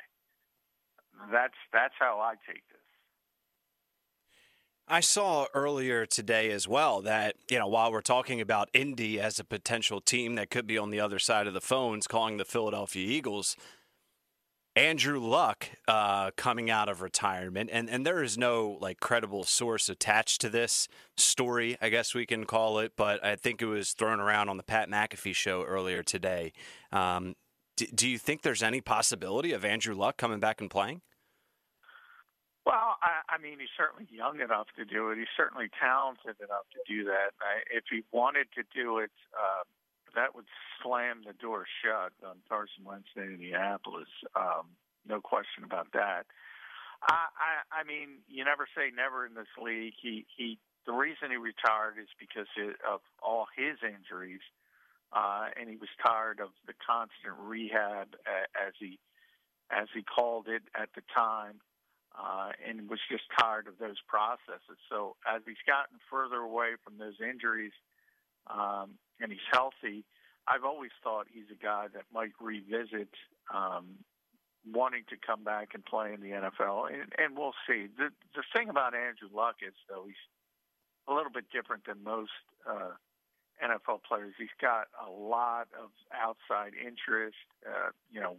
That's 1.30 1.54
that's 1.72 1.94
how 1.98 2.20
I 2.20 2.34
take 2.46 2.66
this. 2.68 2.80
I 4.88 5.00
saw 5.00 5.46
earlier 5.52 6.06
today 6.06 6.52
as 6.52 6.68
well 6.68 7.02
that, 7.02 7.34
you 7.50 7.58
know, 7.58 7.66
while 7.66 7.90
we're 7.90 8.00
talking 8.00 8.40
about 8.40 8.68
Indy 8.72 9.18
as 9.18 9.40
a 9.40 9.44
potential 9.44 10.00
team 10.00 10.36
that 10.36 10.48
could 10.48 10.64
be 10.64 10.78
on 10.78 10.90
the 10.90 11.00
other 11.00 11.18
side 11.18 11.48
of 11.48 11.54
the 11.54 11.60
phones 11.60 12.06
calling 12.06 12.36
the 12.36 12.44
Philadelphia 12.44 13.04
Eagles, 13.04 13.56
Andrew 14.76 15.18
Luck 15.18 15.70
uh, 15.88 16.32
coming 16.36 16.70
out 16.70 16.90
of 16.90 17.00
retirement, 17.00 17.70
and, 17.72 17.88
and 17.88 18.04
there 18.04 18.22
is 18.22 18.36
no 18.36 18.76
like 18.78 19.00
credible 19.00 19.42
source 19.42 19.88
attached 19.88 20.42
to 20.42 20.50
this 20.50 20.86
story, 21.16 21.78
I 21.80 21.88
guess 21.88 22.14
we 22.14 22.26
can 22.26 22.44
call 22.44 22.78
it, 22.80 22.92
but 22.94 23.24
I 23.24 23.36
think 23.36 23.62
it 23.62 23.66
was 23.66 23.92
thrown 23.92 24.20
around 24.20 24.50
on 24.50 24.58
the 24.58 24.62
Pat 24.62 24.90
McAfee 24.90 25.34
show 25.34 25.64
earlier 25.64 26.02
today. 26.02 26.52
Um, 26.92 27.36
do, 27.78 27.86
do 27.86 28.06
you 28.06 28.18
think 28.18 28.42
there's 28.42 28.62
any 28.62 28.82
possibility 28.82 29.52
of 29.52 29.64
Andrew 29.64 29.94
Luck 29.94 30.18
coming 30.18 30.40
back 30.40 30.60
and 30.60 30.70
playing? 30.70 31.00
Well, 32.66 32.96
I, 33.00 33.34
I 33.34 33.38
mean, 33.40 33.58
he's 33.60 33.72
certainly 33.78 34.06
young 34.12 34.40
enough 34.40 34.66
to 34.76 34.84
do 34.84 35.08
it. 35.10 35.16
He's 35.16 35.32
certainly 35.38 35.70
talented 35.80 36.36
enough 36.38 36.68
to 36.72 36.80
do 36.86 37.04
that. 37.04 37.32
I, 37.40 37.64
if 37.74 37.84
he 37.90 38.02
wanted 38.12 38.48
to 38.56 38.62
do 38.74 38.98
it, 38.98 39.12
uh, 39.32 39.64
that 40.16 40.34
would 40.34 40.48
slam 40.82 41.22
the 41.24 41.32
door 41.34 41.64
shut 41.84 42.12
on 42.26 42.42
Carson 42.48 42.84
Wentz 42.84 43.08
in 43.14 43.22
Indianapolis. 43.38 44.08
Um, 44.34 44.74
no 45.06 45.20
question 45.20 45.62
about 45.62 45.92
that. 45.92 46.26
I, 47.02 47.28
I, 47.36 47.80
I 47.80 47.84
mean, 47.84 48.24
you 48.26 48.44
never 48.44 48.66
say 48.74 48.90
never 48.90 49.24
in 49.24 49.34
this 49.34 49.52
league. 49.62 49.94
He, 50.00 50.26
he, 50.34 50.58
the 50.86 50.92
reason 50.92 51.30
he 51.30 51.36
retired 51.36 52.00
is 52.00 52.08
because 52.18 52.48
of 52.82 53.00
all 53.22 53.46
his 53.54 53.76
injuries, 53.84 54.42
uh, 55.12 55.52
and 55.54 55.68
he 55.68 55.76
was 55.76 55.92
tired 56.04 56.40
of 56.40 56.50
the 56.66 56.74
constant 56.82 57.36
rehab, 57.38 58.16
as 58.56 58.72
he, 58.80 58.98
as 59.70 59.86
he 59.94 60.02
called 60.02 60.48
it 60.48 60.62
at 60.74 60.88
the 60.96 61.02
time. 61.14 61.60
Uh, 62.16 62.48
and 62.64 62.88
was 62.88 63.04
just 63.12 63.28
tired 63.38 63.68
of 63.68 63.76
those 63.76 64.00
processes. 64.08 64.80
So 64.88 65.20
as 65.28 65.42
he's 65.44 65.60
gotten 65.68 66.00
further 66.08 66.40
away 66.40 66.80
from 66.82 66.96
those 66.96 67.20
injuries, 67.20 67.76
um, 68.46 68.92
and 69.20 69.32
he's 69.32 69.46
healthy, 69.50 70.04
I've 70.46 70.64
always 70.64 70.92
thought 71.02 71.26
he's 71.32 71.50
a 71.50 71.62
guy 71.62 71.86
that 71.94 72.04
might 72.12 72.32
revisit 72.40 73.08
um, 73.52 73.98
wanting 74.72 75.04
to 75.10 75.16
come 75.16 75.44
back 75.44 75.70
and 75.74 75.84
play 75.84 76.12
in 76.12 76.20
the 76.20 76.30
NFL, 76.30 76.92
and, 76.92 77.12
and 77.18 77.36
we'll 77.36 77.54
see. 77.68 77.86
The 77.96 78.10
the 78.34 78.42
thing 78.54 78.68
about 78.68 78.94
Andrew 78.94 79.28
Luck 79.34 79.56
is 79.66 79.74
though 79.88 80.04
he's 80.06 80.14
a 81.08 81.14
little 81.14 81.30
bit 81.30 81.44
different 81.52 81.86
than 81.86 82.02
most 82.02 82.32
uh, 82.68 82.94
NFL 83.62 84.02
players. 84.06 84.34
He's 84.38 84.54
got 84.60 84.88
a 85.00 85.10
lot 85.10 85.68
of 85.78 85.90
outside 86.12 86.72
interest. 86.74 87.36
Uh, 87.66 87.90
you 88.10 88.20
know, 88.20 88.36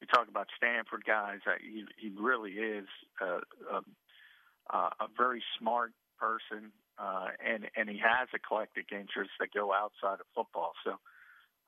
we 0.00 0.06
talk 0.06 0.28
about 0.28 0.48
Stanford 0.56 1.04
guys. 1.06 1.40
Uh, 1.46 1.52
he, 1.60 1.84
he 1.98 2.12
really 2.18 2.52
is 2.52 2.86
a, 3.20 3.40
a, 3.74 4.76
a 4.76 5.08
very 5.16 5.42
smart 5.58 5.92
person, 6.18 6.72
uh, 6.98 7.28
and 7.44 7.66
and 7.76 7.88
he 7.88 7.98
has 7.98 8.28
eclectic 8.34 8.92
interests 8.92 9.34
that 9.40 9.52
go 9.52 9.72
outside 9.72 10.20
of 10.20 10.26
football. 10.34 10.72
So 10.84 10.98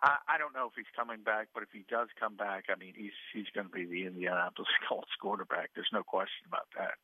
I, 0.01 0.17
I 0.29 0.39
don't 0.39 0.55
know 0.55 0.67
if 0.67 0.73
he's 0.77 0.87
coming 0.95 1.23
back, 1.23 1.49
but 1.55 1.63
if 1.63 1.71
he 1.73 1.85
does 1.89 2.09
come 2.19 2.37
back, 2.37 2.65
I 2.69 2.79
mean, 2.79 2.95
he's 2.97 3.17
he's 3.33 3.47
going 3.55 3.67
to 3.67 3.73
be 3.73 3.87
the 3.87 4.07
Indianapolis 4.07 4.69
Colts 4.89 5.11
quarterback. 5.21 5.71
There's 5.75 5.91
no 5.93 6.03
question 6.03 6.47
about 6.47 6.69
that. 6.79 6.95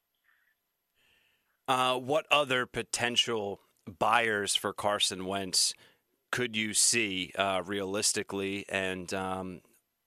Uh, 1.69 1.99
what 1.99 2.27
other 2.31 2.67
potential 2.67 3.61
buyers 3.99 4.55
for 4.55 4.73
Carson 4.73 5.27
Wentz 5.27 5.75
could 6.31 6.57
you 6.57 6.75
see 6.75 7.33
uh, 7.37 7.63
realistically? 7.65 8.65
And 8.69 9.13
um, 9.15 9.61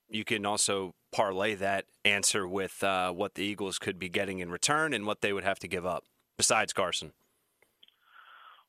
you 0.10 0.25
can 0.25 0.45
also 0.45 0.93
parlay 1.12 1.55
that 1.55 1.86
answer 2.03 2.48
with 2.48 2.84
uh, 2.84 3.12
what 3.12 3.36
the 3.36 3.43
Eagles 3.43 3.79
could 3.79 3.98
be 3.98 4.10
getting 4.10 4.39
in 4.39 4.51
return 4.51 4.93
and 4.93 5.05
what 5.05 5.22
they 5.22 5.31
would 5.31 5.45
have 5.45 5.60
to 5.60 5.67
give 5.67 5.86
up 5.86 6.03
besides 6.38 6.74
Carson. 6.74 7.13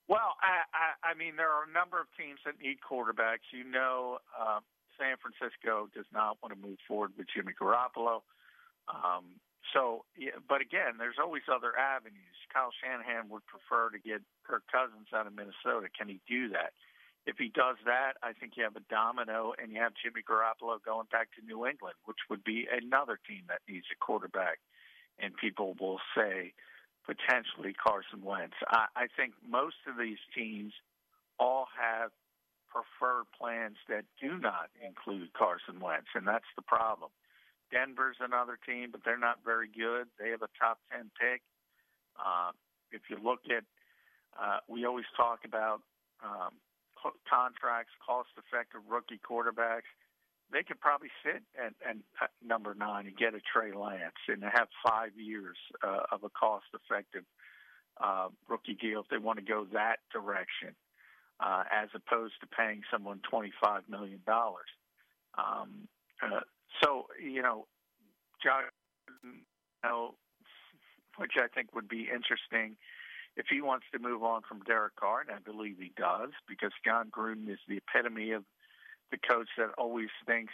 Well, 0.09 0.39
I, 0.39 0.63
I, 0.71 0.87
I 1.11 1.13
mean, 1.19 1.35
there 1.35 1.51
are 1.51 1.67
a 1.67 1.73
number 1.73 1.99
of 1.99 2.07
teams 2.15 2.39
that 2.47 2.63
need 2.63 2.79
quarterbacks. 2.79 3.51
You 3.51 3.67
know, 3.67 4.23
uh, 4.31 4.63
San 4.95 5.19
Francisco 5.19 5.91
does 5.91 6.07
not 6.15 6.39
want 6.43 6.55
to 6.55 6.61
move 6.61 6.79
forward 6.87 7.13
with 7.19 7.27
Jimmy 7.35 7.53
Garoppolo. 7.59 8.23
Um, 8.87 9.43
so, 9.75 10.07
yeah, 10.15 10.39
but 10.47 10.63
again, 10.63 10.95
there's 10.99 11.19
always 11.19 11.43
other 11.51 11.75
avenues. 11.75 12.39
Kyle 12.55 12.71
Shanahan 12.79 13.29
would 13.35 13.43
prefer 13.51 13.91
to 13.91 13.99
get 13.99 14.23
Kirk 14.47 14.63
Cousins 14.71 15.11
out 15.11 15.27
of 15.27 15.35
Minnesota. 15.35 15.91
Can 15.91 16.07
he 16.07 16.23
do 16.31 16.55
that? 16.55 16.71
If 17.27 17.43
he 17.43 17.51
does 17.51 17.75
that, 17.85 18.15
I 18.23 18.33
think 18.33 18.55
you 18.55 18.63
have 18.63 18.79
a 18.79 18.87
domino, 18.89 19.53
and 19.59 19.75
you 19.75 19.83
have 19.83 19.99
Jimmy 19.99 20.23
Garoppolo 20.23 20.79
going 20.79 21.11
back 21.11 21.35
to 21.35 21.45
New 21.45 21.67
England, 21.67 21.99
which 22.07 22.23
would 22.31 22.45
be 22.47 22.71
another 22.71 23.19
team 23.27 23.43
that 23.51 23.67
needs 23.67 23.87
a 23.91 23.99
quarterback. 23.99 24.63
And 25.19 25.35
people 25.35 25.75
will 25.81 25.99
say, 26.15 26.55
potentially 27.07 27.73
Carson 27.73 28.23
Wentz. 28.23 28.55
I, 28.69 28.87
I 28.97 29.07
think 29.17 29.35
most 29.49 29.79
of 29.87 29.95
these 29.97 30.19
teams 30.35 30.75
all 31.39 31.67
have 31.79 32.11
preferred 32.67 33.25
plans 33.33 33.77
that 33.89 34.05
do 34.21 34.37
not 34.39 34.69
include 34.85 35.33
Carson 35.33 35.81
Wentz, 35.81 36.11
and 36.15 36.27
that's 36.27 36.51
the 36.57 36.63
problem. 36.63 37.11
Denver's 37.71 38.17
another 38.21 38.59
team, 38.67 38.91
but 38.91 39.01
they're 39.05 39.19
not 39.19 39.39
very 39.45 39.69
good. 39.69 40.07
They 40.19 40.31
have 40.31 40.43
a 40.43 40.51
top 40.59 40.79
10 40.93 41.11
pick. 41.19 41.43
Uh, 42.19 42.53
if 42.93 43.03
you 43.09 43.19
look 43.23 43.41
at, 43.51 43.65
uh, 44.39 44.59
we 44.69 44.85
always 44.85 45.07
talk 45.17 45.41
about 45.45 45.81
um, 46.23 46.55
contracts, 47.29 47.93
cost 48.05 48.29
effective 48.37 48.83
rookie 48.89 49.21
quarterbacks 49.23 49.89
they 50.53 50.63
could 50.63 50.81
probably 50.81 51.09
sit 51.25 51.43
at, 51.59 51.75
at, 51.89 51.97
number 52.45 52.75
nine 52.75 53.07
and 53.07 53.17
get 53.17 53.35
a 53.35 53.41
Trey 53.41 53.73
Lance 53.73 54.15
and 54.29 54.43
have 54.43 54.69
five 54.87 55.11
years 55.17 55.57
uh, 55.83 56.03
of 56.13 56.25
a 56.25 56.29
cost-effective 56.31 57.25
uh, 58.03 58.29
rookie 58.49 58.75
deal 58.75 59.01
if 59.01 59.09
they 59.09 59.19
want 59.19 59.39
to 59.39 59.45
go 59.45 59.67
that 59.73 59.97
direction, 60.13 60.75
uh, 61.41 61.65
as 61.73 61.89
opposed 61.95 62.35
to 62.41 62.47
paying 62.47 62.83
someone 62.93 63.21
twenty-five 63.29 63.83
million 63.89 64.21
dollars. 64.27 64.69
Um, 65.37 65.89
uh, 66.23 66.41
so 66.83 67.07
you 67.23 67.43
know, 67.43 67.67
John, 68.43 68.63
which 71.17 71.33
I 71.37 71.49
think 71.55 71.75
would 71.75 71.89
be 71.89 72.09
interesting 72.13 72.77
if 73.37 73.47
he 73.51 73.61
wants 73.61 73.87
to 73.93 73.99
move 73.99 74.23
on 74.23 74.43
from 74.49 74.61
Derek 74.61 74.97
Carr, 74.97 75.21
and 75.21 75.31
I 75.31 75.39
believe 75.39 75.77
he 75.79 75.93
does, 75.97 76.31
because 76.49 76.73
John 76.85 77.11
Gruden 77.11 77.51
is 77.51 77.59
the 77.69 77.79
epitome 77.79 78.33
of 78.33 78.45
the 79.11 79.19
coach 79.19 79.49
that 79.59 79.71
always 79.79 80.09
thinks 80.27 80.53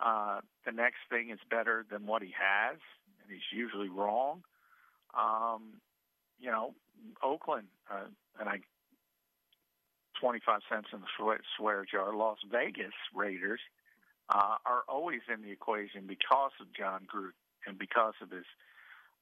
uh, 0.00 0.40
the 0.64 0.72
next 0.72 0.98
thing 1.10 1.30
is 1.30 1.38
better 1.50 1.84
than 1.90 2.06
what 2.06 2.22
he 2.22 2.32
has, 2.38 2.78
and 3.22 3.32
he's 3.32 3.56
usually 3.56 3.88
wrong. 3.88 4.42
Um, 5.18 5.80
you 6.38 6.50
know, 6.50 6.74
Oakland, 7.22 7.68
uh, 7.90 8.06
and 8.38 8.48
I, 8.48 8.60
25 10.20 10.60
cents 10.70 10.88
in 10.92 11.00
the 11.00 11.06
swear, 11.16 11.40
swear 11.56 11.84
jar, 11.90 12.14
Las 12.14 12.38
Vegas 12.50 12.94
Raiders 13.14 13.60
uh, 14.28 14.56
are 14.66 14.82
always 14.88 15.20
in 15.32 15.42
the 15.42 15.50
equation 15.50 16.06
because 16.06 16.52
of 16.60 16.66
John 16.76 17.06
Gruden 17.12 17.32
and 17.66 17.78
because 17.78 18.14
of 18.22 18.30
his 18.30 18.44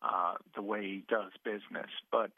uh, 0.03 0.35
the 0.55 0.63
way 0.63 0.83
he 0.83 1.05
does 1.09 1.33
business. 1.43 1.91
But 2.13 2.31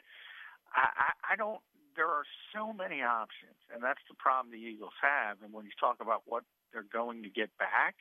I, 0.73 0.87
I, 0.95 1.33
I 1.33 1.35
don't 1.35 1.59
there 1.95 2.07
are 2.07 2.25
so 2.53 2.73
many 2.73 3.01
options, 3.01 3.57
and 3.73 3.83
that's 3.83 4.01
the 4.09 4.15
problem 4.15 4.51
the 4.51 4.61
Eagles 4.61 4.95
have. 5.01 5.37
And 5.43 5.53
when 5.53 5.65
you 5.65 5.71
talk 5.79 5.97
about 6.01 6.23
what 6.25 6.43
they're 6.73 6.87
going 6.87 7.23
to 7.23 7.29
get 7.29 7.49
back, 7.57 7.95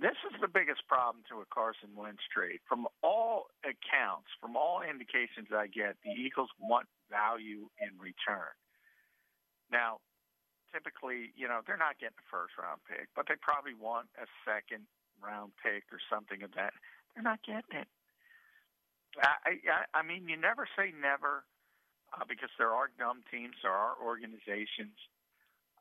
this 0.00 0.16
is 0.24 0.34
the 0.40 0.48
biggest 0.48 0.86
problem 0.88 1.24
to 1.28 1.42
a 1.42 1.46
Carson 1.52 1.92
Wentz 1.92 2.22
trade. 2.32 2.60
From 2.68 2.86
all 3.02 3.50
accounts, 3.66 4.32
from 4.40 4.56
all 4.56 4.80
indications 4.80 5.52
I 5.52 5.66
get, 5.66 5.96
the 6.04 6.14
Eagles 6.14 6.48
want 6.58 6.86
value 7.10 7.68
in 7.76 7.92
return. 8.00 8.54
Now, 9.70 10.00
typically, 10.72 11.36
you 11.36 11.48
know, 11.48 11.60
they're 11.66 11.80
not 11.80 12.00
getting 12.00 12.16
a 12.16 12.28
first 12.32 12.56
round 12.56 12.80
pick, 12.88 13.12
but 13.12 13.28
they 13.28 13.36
probably 13.40 13.74
want 13.74 14.08
a 14.16 14.24
second 14.48 14.88
round 15.20 15.52
pick 15.60 15.84
or 15.92 16.00
something 16.08 16.40
of 16.42 16.54
that. 16.56 16.72
They're 17.12 17.26
not 17.26 17.42
getting 17.44 17.84
it. 17.84 17.88
I, 19.20 19.58
I, 19.66 20.00
I 20.00 20.02
mean, 20.04 20.28
you 20.28 20.36
never 20.36 20.68
say 20.76 20.92
never 20.94 21.44
uh, 22.14 22.24
because 22.28 22.50
there 22.58 22.72
are 22.72 22.90
dumb 22.98 23.22
teams, 23.30 23.54
there 23.62 23.72
are 23.72 23.94
organizations, 24.02 24.96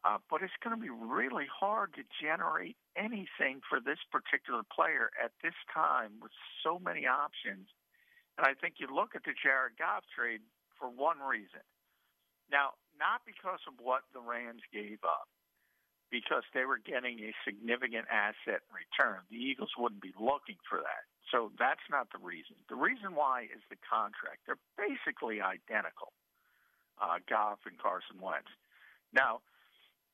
uh, 0.05 0.17
but 0.29 0.41
it's 0.41 0.55
going 0.63 0.75
to 0.75 0.81
be 0.81 0.91
really 0.91 1.47
hard 1.49 1.93
to 1.95 2.03
generate 2.21 2.77
anything 2.95 3.61
for 3.67 3.79
this 3.79 3.99
particular 4.11 4.61
player 4.69 5.09
at 5.17 5.31
this 5.43 5.57
time 5.73 6.19
with 6.21 6.31
so 6.63 6.79
many 6.79 7.07
options. 7.07 7.67
And 8.37 8.45
I 8.45 8.53
think 8.53 8.77
you 8.77 8.87
look 8.87 9.15
at 9.15 9.23
the 9.25 9.33
Jared 9.33 9.79
Goff 9.79 10.05
trade 10.13 10.41
for 10.77 10.87
one 10.87 11.17
reason. 11.19 11.65
Now, 12.51 12.77
not 12.95 13.25
because 13.25 13.59
of 13.67 13.75
what 13.81 14.05
the 14.13 14.21
Rams 14.21 14.63
gave 14.71 15.01
up, 15.03 15.27
because 16.09 16.43
they 16.53 16.63
were 16.63 16.79
getting 16.79 17.19
a 17.19 17.35
significant 17.43 18.07
asset 18.07 18.63
in 18.63 18.71
return. 18.71 19.27
The 19.27 19.35
Eagles 19.35 19.75
wouldn't 19.77 20.01
be 20.01 20.15
looking 20.15 20.55
for 20.69 20.79
that. 20.79 21.03
So 21.31 21.51
that's 21.59 21.83
not 21.91 22.07
the 22.15 22.23
reason. 22.23 22.55
The 22.71 22.79
reason 22.79 23.11
why 23.11 23.51
is 23.51 23.59
the 23.67 23.75
contract. 23.83 24.47
They're 24.47 24.61
basically 24.79 25.43
identical, 25.43 26.15
uh, 27.01 27.19
Goff 27.29 27.59
and 27.65 27.77
Carson 27.77 28.17
Wentz. 28.21 28.49
Now, 29.13 29.41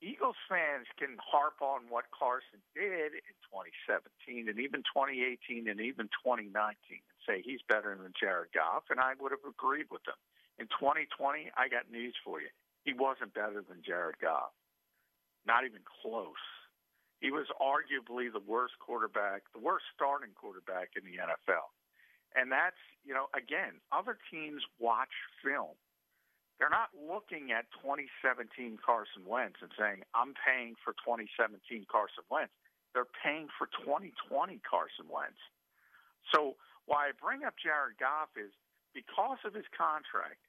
Eagles 0.04 0.36
fans 0.52 0.88
can 1.00 1.16
harp 1.24 1.64
on 1.64 1.88
what 1.88 2.12
Carson 2.12 2.60
did 2.76 3.16
in 3.16 3.36
2017 3.48 4.52
and 4.52 4.60
even 4.60 4.84
2018 4.84 5.72
and 5.72 5.80
even 5.80 6.12
2019 6.20 6.52
and 6.52 7.20
say 7.24 7.40
he's 7.40 7.64
better 7.72 7.96
than 7.96 8.12
Jared 8.12 8.52
Goff, 8.52 8.92
and 8.92 9.00
I 9.00 9.16
would 9.16 9.32
have 9.32 9.48
agreed 9.48 9.88
with 9.88 10.04
them. 10.04 10.20
In 10.60 10.68
2020, 10.68 11.56
I 11.56 11.72
got 11.72 11.88
news 11.88 12.14
for 12.20 12.44
you. 12.44 12.52
He 12.84 12.92
wasn't 12.92 13.34
better 13.34 13.64
than 13.64 13.80
Jared 13.80 14.20
Goff. 14.20 14.52
Not 15.48 15.64
even 15.64 15.82
close. 15.88 16.44
He 17.24 17.32
was 17.32 17.48
arguably 17.64 18.28
the 18.28 18.44
worst 18.44 18.76
quarterback, 18.84 19.48
the 19.56 19.64
worst 19.64 19.88
starting 19.96 20.36
quarterback 20.36 21.00
in 21.00 21.08
the 21.08 21.16
NFL. 21.16 21.72
And 22.36 22.52
that's, 22.52 22.80
you 23.06 23.14
know, 23.14 23.32
again, 23.32 23.80
other 23.96 24.18
teams 24.28 24.62
watch 24.80 25.16
film. 25.40 25.80
They're 26.60 26.72
not 26.72 26.94
looking 26.96 27.52
at 27.52 27.66
2017 27.82 28.80
Carson 28.80 29.26
Wentz 29.28 29.60
and 29.62 29.72
saying, 29.78 30.06
I'm 30.14 30.34
paying 30.38 30.76
for 30.80 30.94
2017 31.04 31.60
Carson 31.90 32.24
Wentz. 32.30 32.54
They're 32.94 33.10
paying 33.10 33.50
for 33.58 33.68
2020 33.84 34.62
Carson 34.62 35.10
Wentz. 35.10 35.42
So 36.30 36.56
why 36.86 37.10
I 37.10 37.12
bring 37.18 37.44
up 37.44 37.58
Jared 37.58 37.98
Goff 37.98 38.30
is 38.38 38.54
because 38.94 39.42
of 39.44 39.54
his 39.54 39.66
contract, 39.74 40.40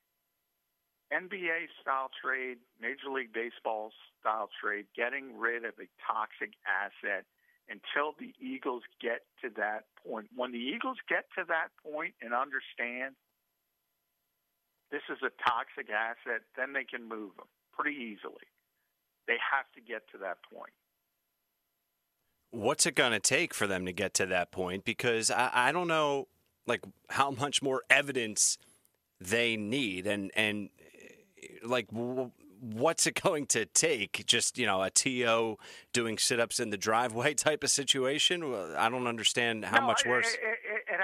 NBA 1.12 1.73
style 1.80 2.12
trade, 2.12 2.58
Major 2.80 3.08
League 3.08 3.32
Baseball 3.32 3.92
style 4.20 4.49
trade, 4.61 4.87
getting 4.96 5.37
rid 5.38 5.64
of 5.64 5.75
a 5.80 5.88
toxic 6.04 6.52
asset 6.68 7.25
until 7.68 8.12
the 8.18 8.37
Eagles 8.37 8.84
get 9.00 9.25
to 9.40 9.49
that 9.56 9.88
point. 10.04 10.28
When 10.37 10.52
the 10.52 10.61
Eagles 10.61 10.99
get 11.08 11.25
to 11.38 11.44
that 11.49 11.73
point 11.80 12.14
and 12.20 12.34
understand 12.34 13.16
this 14.94 15.02
is 15.10 15.18
a 15.24 15.50
toxic 15.50 15.90
asset, 15.90 16.42
then 16.56 16.72
they 16.72 16.84
can 16.84 17.02
move 17.02 17.34
them 17.36 17.48
pretty 17.76 17.96
easily. 17.96 18.46
They 19.26 19.34
have 19.52 19.66
to 19.74 19.80
get 19.80 20.08
to 20.12 20.18
that 20.18 20.38
point. 20.52 20.70
What's 22.52 22.86
it 22.86 22.94
going 22.94 23.10
to 23.10 23.18
take 23.18 23.52
for 23.52 23.66
them 23.66 23.86
to 23.86 23.92
get 23.92 24.14
to 24.14 24.26
that 24.26 24.52
point? 24.52 24.84
Because 24.84 25.32
I, 25.32 25.50
I 25.52 25.72
don't 25.72 25.88
know, 25.88 26.28
like 26.68 26.84
how 27.10 27.32
much 27.32 27.60
more 27.60 27.82
evidence 27.90 28.56
they 29.20 29.56
need, 29.56 30.06
and 30.06 30.30
and 30.36 30.68
eh, 30.78 31.46
like 31.64 31.88
what's 32.60 33.08
it 33.08 33.20
going 33.20 33.46
to 33.46 33.66
take? 33.66 34.24
Just 34.26 34.58
you 34.58 34.66
know, 34.66 34.80
a 34.80 34.90
to 34.90 35.58
doing 35.92 36.18
sit-ups 36.18 36.60
in 36.60 36.70
the 36.70 36.76
driveway 36.76 37.34
type 37.48 37.64
of 37.64 37.70
situation. 37.70 38.44
I 38.76 38.88
don't 38.88 39.08
understand 39.08 39.64
how 39.64 39.80
no, 39.80 39.86
much 39.86 40.06
worse. 40.06 40.34
It, 40.34 40.38
it, 40.40 40.46
it, 40.46 40.53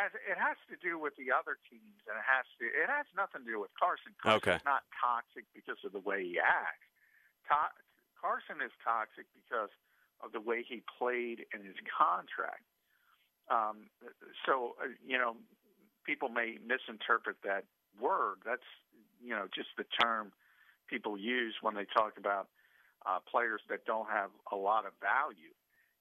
has 0.00 0.16
it 0.16 0.40
has 0.40 0.56
to 0.72 0.76
do 0.80 0.96
with 0.96 1.12
the 1.20 1.28
other 1.28 1.60
teams, 1.68 2.00
and 2.08 2.16
it 2.16 2.24
has 2.24 2.48
to 2.56 2.64
it 2.64 2.88
has 2.88 3.04
nothing 3.12 3.44
to 3.44 3.48
do 3.52 3.60
with 3.60 3.72
Carson. 3.76 4.16
Carson's 4.16 4.40
okay. 4.40 4.58
not 4.64 4.88
toxic 4.96 5.44
because 5.52 5.76
of 5.84 5.92
the 5.92 6.00
way 6.00 6.24
he 6.24 6.40
acts. 6.40 6.88
To- 7.52 7.76
Carson 8.16 8.64
is 8.64 8.72
toxic 8.80 9.28
because 9.36 9.72
of 10.24 10.32
the 10.32 10.40
way 10.40 10.64
he 10.64 10.80
played 10.84 11.44
in 11.52 11.64
his 11.64 11.76
contract. 11.88 12.64
Um, 13.52 13.92
so 14.48 14.80
uh, 14.80 14.96
you 15.04 15.20
know, 15.20 15.36
people 16.08 16.32
may 16.32 16.56
misinterpret 16.64 17.36
that 17.44 17.68
word. 18.00 18.40
That's 18.48 18.66
you 19.20 19.36
know 19.36 19.44
just 19.52 19.76
the 19.76 19.84
term 20.00 20.32
people 20.88 21.20
use 21.20 21.60
when 21.60 21.76
they 21.76 21.84
talk 21.84 22.16
about 22.16 22.48
uh, 23.04 23.20
players 23.28 23.60
that 23.68 23.84
don't 23.84 24.08
have 24.08 24.32
a 24.52 24.56
lot 24.56 24.88
of 24.88 24.92
value, 25.00 25.52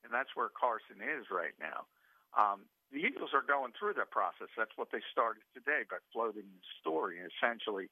and 0.04 0.12
that's 0.14 0.36
where 0.36 0.50
Carson 0.50 1.04
is 1.04 1.28
right 1.28 1.56
now. 1.60 1.88
Um, 2.38 2.68
the 2.92 3.00
Eagles 3.00 3.32
are 3.34 3.46
going 3.46 3.74
through 3.78 3.94
that 3.96 4.10
process. 4.10 4.50
That's 4.58 4.74
what 4.76 4.90
they 4.92 5.02
started 5.12 5.44
today 5.54 5.86
by 5.90 5.98
floating 6.12 6.50
the 6.50 6.66
story. 6.82 7.18
Essentially, 7.22 7.90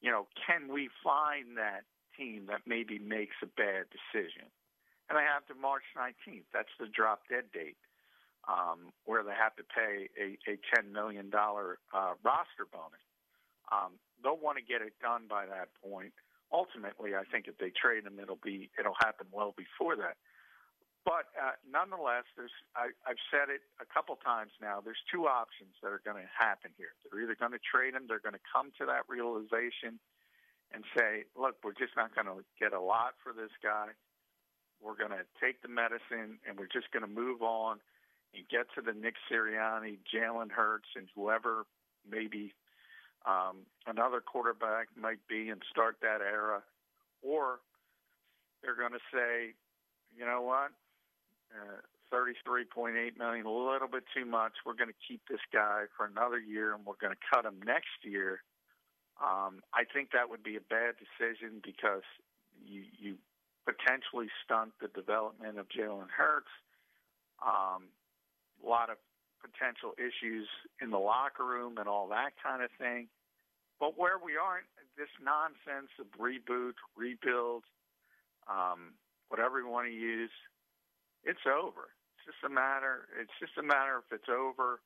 you 0.00 0.10
know, 0.10 0.28
can 0.46 0.68
we 0.68 0.90
find 1.02 1.56
that 1.56 1.88
team 2.16 2.46
that 2.48 2.62
maybe 2.66 2.98
makes 2.98 3.36
a 3.42 3.46
bad 3.46 3.86
decision? 3.90 4.52
and 5.08 5.18
they 5.18 5.24
have 5.24 5.44
to 5.46 5.54
March 5.54 5.84
19th. 5.96 6.48
That's 6.52 6.72
the 6.80 6.86
drop 6.86 7.28
dead 7.28 7.52
date 7.52 7.76
um, 8.48 8.92
where 9.04 9.22
they 9.22 9.36
have 9.36 9.56
to 9.56 9.64
pay 9.64 10.08
a, 10.16 10.38
a 10.48 10.56
$10 10.72 10.92
million 10.92 11.30
uh, 11.34 12.14
roster 12.24 12.66
bonus. 12.72 13.04
Um, 13.72 13.96
they'll 14.22 14.40
want 14.40 14.58
to 14.58 14.64
get 14.64 14.80
it 14.80 14.92
done 15.00 15.24
by 15.28 15.46
that 15.46 15.68
point. 15.82 16.12
Ultimately, 16.52 17.16
I 17.16 17.24
think 17.24 17.48
if 17.48 17.58
they 17.58 17.72
trade 17.72 18.04
him, 18.04 18.20
it'll 18.20 18.40
be 18.42 18.70
it'll 18.78 18.96
happen 19.00 19.26
well 19.32 19.54
before 19.56 19.96
that. 19.96 20.16
But 21.04 21.28
uh, 21.36 21.60
nonetheless, 21.68 22.24
there's 22.32 22.54
I, 22.72 22.96
I've 23.04 23.20
said 23.28 23.52
it 23.52 23.60
a 23.76 23.84
couple 23.84 24.16
times 24.16 24.56
now. 24.60 24.80
There's 24.80 25.04
two 25.12 25.28
options 25.28 25.76
that 25.84 25.92
are 25.92 26.00
going 26.00 26.16
to 26.16 26.30
happen 26.32 26.72
here. 26.80 26.96
They're 27.04 27.20
either 27.20 27.36
going 27.36 27.52
to 27.52 27.60
trade 27.60 27.92
him, 27.92 28.08
they're 28.08 28.24
going 28.24 28.36
to 28.36 28.48
come 28.48 28.72
to 28.80 28.88
that 28.88 29.04
realization 29.04 30.00
and 30.72 30.82
say, 30.96 31.28
"Look, 31.36 31.60
we're 31.60 31.76
just 31.76 31.92
not 31.92 32.16
going 32.16 32.32
to 32.32 32.40
get 32.56 32.72
a 32.72 32.80
lot 32.80 33.20
for 33.20 33.36
this 33.36 33.52
guy." 33.62 33.92
We're 34.82 34.96
going 34.96 35.16
to 35.16 35.24
take 35.40 35.62
the 35.62 35.68
medicine 35.68 36.40
and 36.44 36.58
we're 36.58 36.68
just 36.68 36.92
going 36.92 37.04
to 37.04 37.08
move 37.08 37.40
on 37.40 37.80
and 38.34 38.44
get 38.48 38.66
to 38.74 38.82
the 38.82 38.92
Nick 38.92 39.14
Sirianni, 39.30 39.98
Jalen 40.12 40.50
Hurts, 40.50 40.88
and 40.96 41.08
whoever 41.14 41.64
maybe 42.04 42.52
um, 43.24 43.64
another 43.86 44.20
quarterback 44.20 44.88
might 44.96 45.24
be 45.28 45.48
and 45.48 45.62
start 45.70 45.96
that 46.02 46.20
era. 46.20 46.62
Or 47.22 47.60
they're 48.62 48.76
going 48.76 48.92
to 48.92 49.04
say, 49.12 49.54
you 50.16 50.26
know 50.26 50.42
what, 50.42 50.70
uh, 51.54 51.80
33.8 52.12 53.18
million, 53.18 53.46
a 53.46 53.50
little 53.50 53.88
bit 53.88 54.04
too 54.14 54.24
much. 54.24 54.52
We're 54.66 54.74
going 54.78 54.90
to 54.90 55.02
keep 55.06 55.22
this 55.28 55.42
guy 55.52 55.84
for 55.96 56.06
another 56.06 56.38
year, 56.38 56.74
and 56.74 56.84
we're 56.84 57.00
going 57.00 57.14
to 57.14 57.24
cut 57.32 57.44
him 57.44 57.58
next 57.64 58.02
year. 58.02 58.42
Um, 59.22 59.62
I 59.72 59.84
think 59.86 60.10
that 60.12 60.28
would 60.28 60.42
be 60.42 60.56
a 60.56 60.66
bad 60.66 60.94
decision 60.98 61.62
because 61.62 62.02
you 62.66 62.82
you 62.98 63.16
potentially 63.64 64.28
stunt 64.44 64.72
the 64.80 64.88
development 64.88 65.58
of 65.58 65.66
Jalen 65.68 66.10
Hurts. 66.10 66.50
Um, 67.42 67.90
a 68.62 68.68
lot 68.68 68.90
of 68.90 68.96
potential 69.40 69.92
issues 69.98 70.48
in 70.80 70.90
the 70.90 70.98
locker 70.98 71.44
room 71.44 71.76
and 71.78 71.88
all 71.88 72.08
that 72.08 72.32
kind 72.42 72.62
of 72.62 72.70
thing. 72.78 73.08
But 73.78 73.98
where 73.98 74.18
we 74.18 74.36
aren't, 74.36 74.66
this 74.96 75.10
nonsense 75.20 75.90
of 75.98 76.06
reboot, 76.18 76.78
rebuild, 76.96 77.64
um, 78.48 78.94
whatever 79.28 79.58
you 79.58 79.68
want 79.68 79.88
to 79.88 79.92
use, 79.92 80.30
it's 81.24 81.46
over. 81.46 81.90
It's 82.16 82.26
just 82.26 82.44
a 82.46 82.52
matter. 82.52 83.08
It's 83.20 83.32
just 83.40 83.56
a 83.58 83.62
matter 83.62 83.98
if 83.98 84.12
it's 84.12 84.28
over 84.28 84.80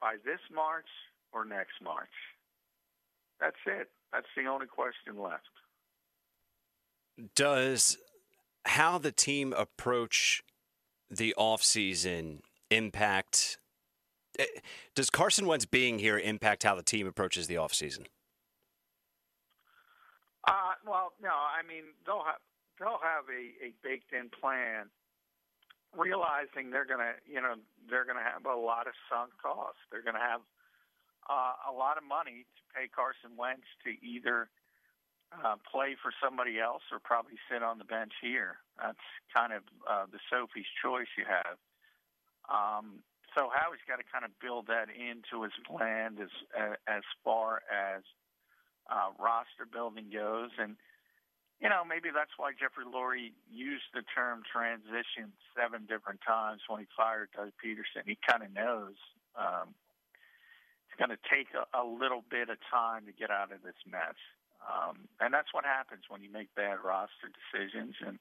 by 0.00 0.16
this 0.24 0.40
March 0.52 0.88
or 1.32 1.44
next 1.44 1.80
March. 1.82 2.14
That's 3.40 3.60
it. 3.66 3.90
That's 4.12 4.26
the 4.36 4.46
only 4.46 4.66
question 4.66 5.20
left 5.20 5.48
does 7.34 7.98
how 8.64 8.98
the 8.98 9.12
team 9.12 9.52
approach 9.52 10.42
the 11.10 11.34
offseason 11.38 12.40
impact 12.70 13.58
eh, 14.38 14.44
does 14.94 15.10
Carson 15.10 15.46
Wentz 15.46 15.66
being 15.66 15.98
here 15.98 16.18
impact 16.18 16.62
how 16.62 16.74
the 16.74 16.82
team 16.82 17.06
approaches 17.06 17.46
the 17.46 17.56
offseason? 17.56 18.06
Uh, 20.46 20.72
well, 20.86 21.12
no. 21.22 21.30
I 21.30 21.66
mean, 21.66 21.84
they'll 22.06 22.24
have 22.24 22.40
they'll 22.78 23.00
have 23.02 23.24
a, 23.28 23.66
a 23.66 23.72
baked 23.82 24.12
in 24.12 24.28
plan, 24.28 24.86
realizing 25.96 26.70
they're 26.70 26.86
gonna, 26.86 27.18
you 27.26 27.40
know, 27.40 27.54
they're 27.88 28.04
gonna 28.04 28.24
have 28.24 28.46
a 28.46 28.54
lot 28.54 28.86
of 28.86 28.94
sunk 29.10 29.32
costs. 29.42 29.80
They're 29.90 30.02
gonna 30.02 30.22
have 30.22 30.40
uh, 31.28 31.70
a 31.70 31.72
lot 31.72 31.96
of 31.98 32.04
money 32.04 32.46
to 32.46 32.62
pay 32.74 32.88
Carson 32.88 33.36
Wentz 33.36 33.66
to 33.84 33.90
either 34.04 34.48
uh, 35.30 35.56
play 35.70 35.94
for 36.00 36.12
somebody 36.22 36.58
else 36.58 36.82
or 36.90 36.98
probably 36.98 37.38
sit 37.50 37.62
on 37.62 37.78
the 37.78 37.84
bench 37.84 38.12
here. 38.20 38.58
That's 38.78 39.06
kind 39.34 39.52
of 39.52 39.62
uh, 39.88 40.06
the 40.10 40.18
Sophie's 40.30 40.70
choice 40.82 41.10
you 41.16 41.24
have. 41.26 41.58
Um, 42.50 43.02
so 43.36 43.46
Howie's 43.52 43.84
got 43.86 44.02
to 44.02 44.06
kind 44.10 44.24
of 44.24 44.34
build 44.42 44.66
that 44.66 44.90
into 44.90 45.44
his 45.44 45.54
plan 45.62 46.18
as 46.18 46.34
as 46.86 47.02
far 47.22 47.62
as 47.70 48.02
uh, 48.90 49.14
roster 49.22 49.70
building 49.70 50.10
goes, 50.12 50.50
and 50.58 50.74
you 51.60 51.68
know 51.68 51.84
maybe 51.84 52.08
that's 52.08 52.34
why 52.36 52.52
Jeffrey 52.56 52.88
Lurie 52.88 53.32
used 53.52 53.92
the 53.92 54.02
term 54.02 54.42
transition 54.48 55.32
seven 55.52 55.84
different 55.86 56.20
times 56.26 56.64
when 56.68 56.80
he 56.80 56.86
fired 56.96 57.28
Doug 57.36 57.52
Pederson. 57.60 58.08
He 58.08 58.16
kind 58.20 58.42
of 58.42 58.52
knows 58.52 58.96
um, 59.36 59.76
it's 60.88 60.96
going 60.98 61.12
to 61.12 61.20
take 61.28 61.52
a, 61.54 61.68
a 61.76 61.84
little 61.84 62.24
bit 62.28 62.48
of 62.48 62.58
time 62.72 63.06
to 63.06 63.12
get 63.12 63.30
out 63.30 63.52
of 63.52 63.62
this 63.62 63.78
mess. 63.84 64.16
Um, 64.60 65.08
and 65.20 65.32
that's 65.32 65.52
what 65.52 65.64
happens 65.64 66.04
when 66.08 66.20
you 66.22 66.28
make 66.28 66.52
bad 66.54 66.84
roster 66.84 67.32
decisions. 67.32 67.96
And 68.04 68.18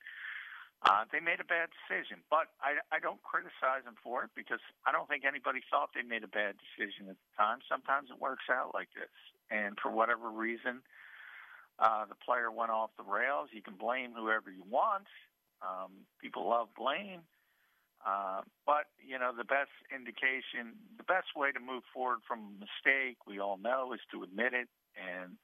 uh, 0.88 1.04
they 1.12 1.20
made 1.20 1.44
a 1.44 1.48
bad 1.48 1.68
decision, 1.76 2.24
but 2.32 2.56
I, 2.64 2.80
I 2.88 3.04
don't 3.04 3.20
criticize 3.20 3.84
them 3.84 4.00
for 4.00 4.24
it 4.24 4.32
because 4.32 4.64
I 4.88 4.96
don't 4.96 5.12
think 5.12 5.28
anybody 5.28 5.60
thought 5.68 5.92
they 5.92 6.08
made 6.08 6.24
a 6.24 6.32
bad 6.32 6.56
decision 6.56 7.12
at 7.12 7.20
the 7.20 7.32
time. 7.36 7.60
Sometimes 7.68 8.08
it 8.08 8.16
works 8.16 8.48
out 8.48 8.72
like 8.72 8.88
this, 8.96 9.12
and 9.52 9.76
for 9.76 9.92
whatever 9.92 10.32
reason, 10.32 10.80
the 11.80 12.16
player 12.26 12.52
went 12.52 12.72
off 12.72 12.92
the 12.98 13.04
rails. 13.04 13.50
You 13.52 13.62
can 13.62 13.76
blame 13.76 14.12
whoever 14.16 14.52
you 14.52 14.64
want. 14.70 15.08
Um, 15.62 16.06
people 16.22 16.50
love 16.50 16.68
blame. 16.78 17.22
Uh, 18.06 18.42
but 18.66 18.88
you 19.06 19.20
know 19.20 19.32
the 19.36 19.44
best 19.44 19.76
indication, 19.94 20.80
the 20.98 21.04
best 21.04 21.36
way 21.36 21.52
to 21.52 21.60
move 21.60 21.84
forward 21.94 22.20
from 22.26 22.40
a 22.40 22.60
mistake, 22.64 23.18
we 23.28 23.40
all 23.40 23.58
know, 23.58 23.92
is 23.94 24.00
to 24.12 24.24
admit 24.24 24.54
it 24.54 24.70
and 24.96 25.36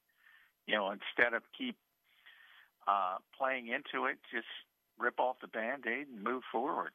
you 0.68 0.76
know, 0.76 0.92
instead 0.92 1.34
of 1.34 1.44
keep 1.58 1.76
uh, 2.88 3.18
playing 3.38 3.68
into 3.68 4.06
it, 4.06 4.18
just 4.32 4.48
rip 4.98 5.20
off 5.20 5.38
the 5.42 5.48
band 5.48 5.86
aid 5.88 6.08
and 6.08 6.24
move 6.24 6.44
forward. 6.52 6.92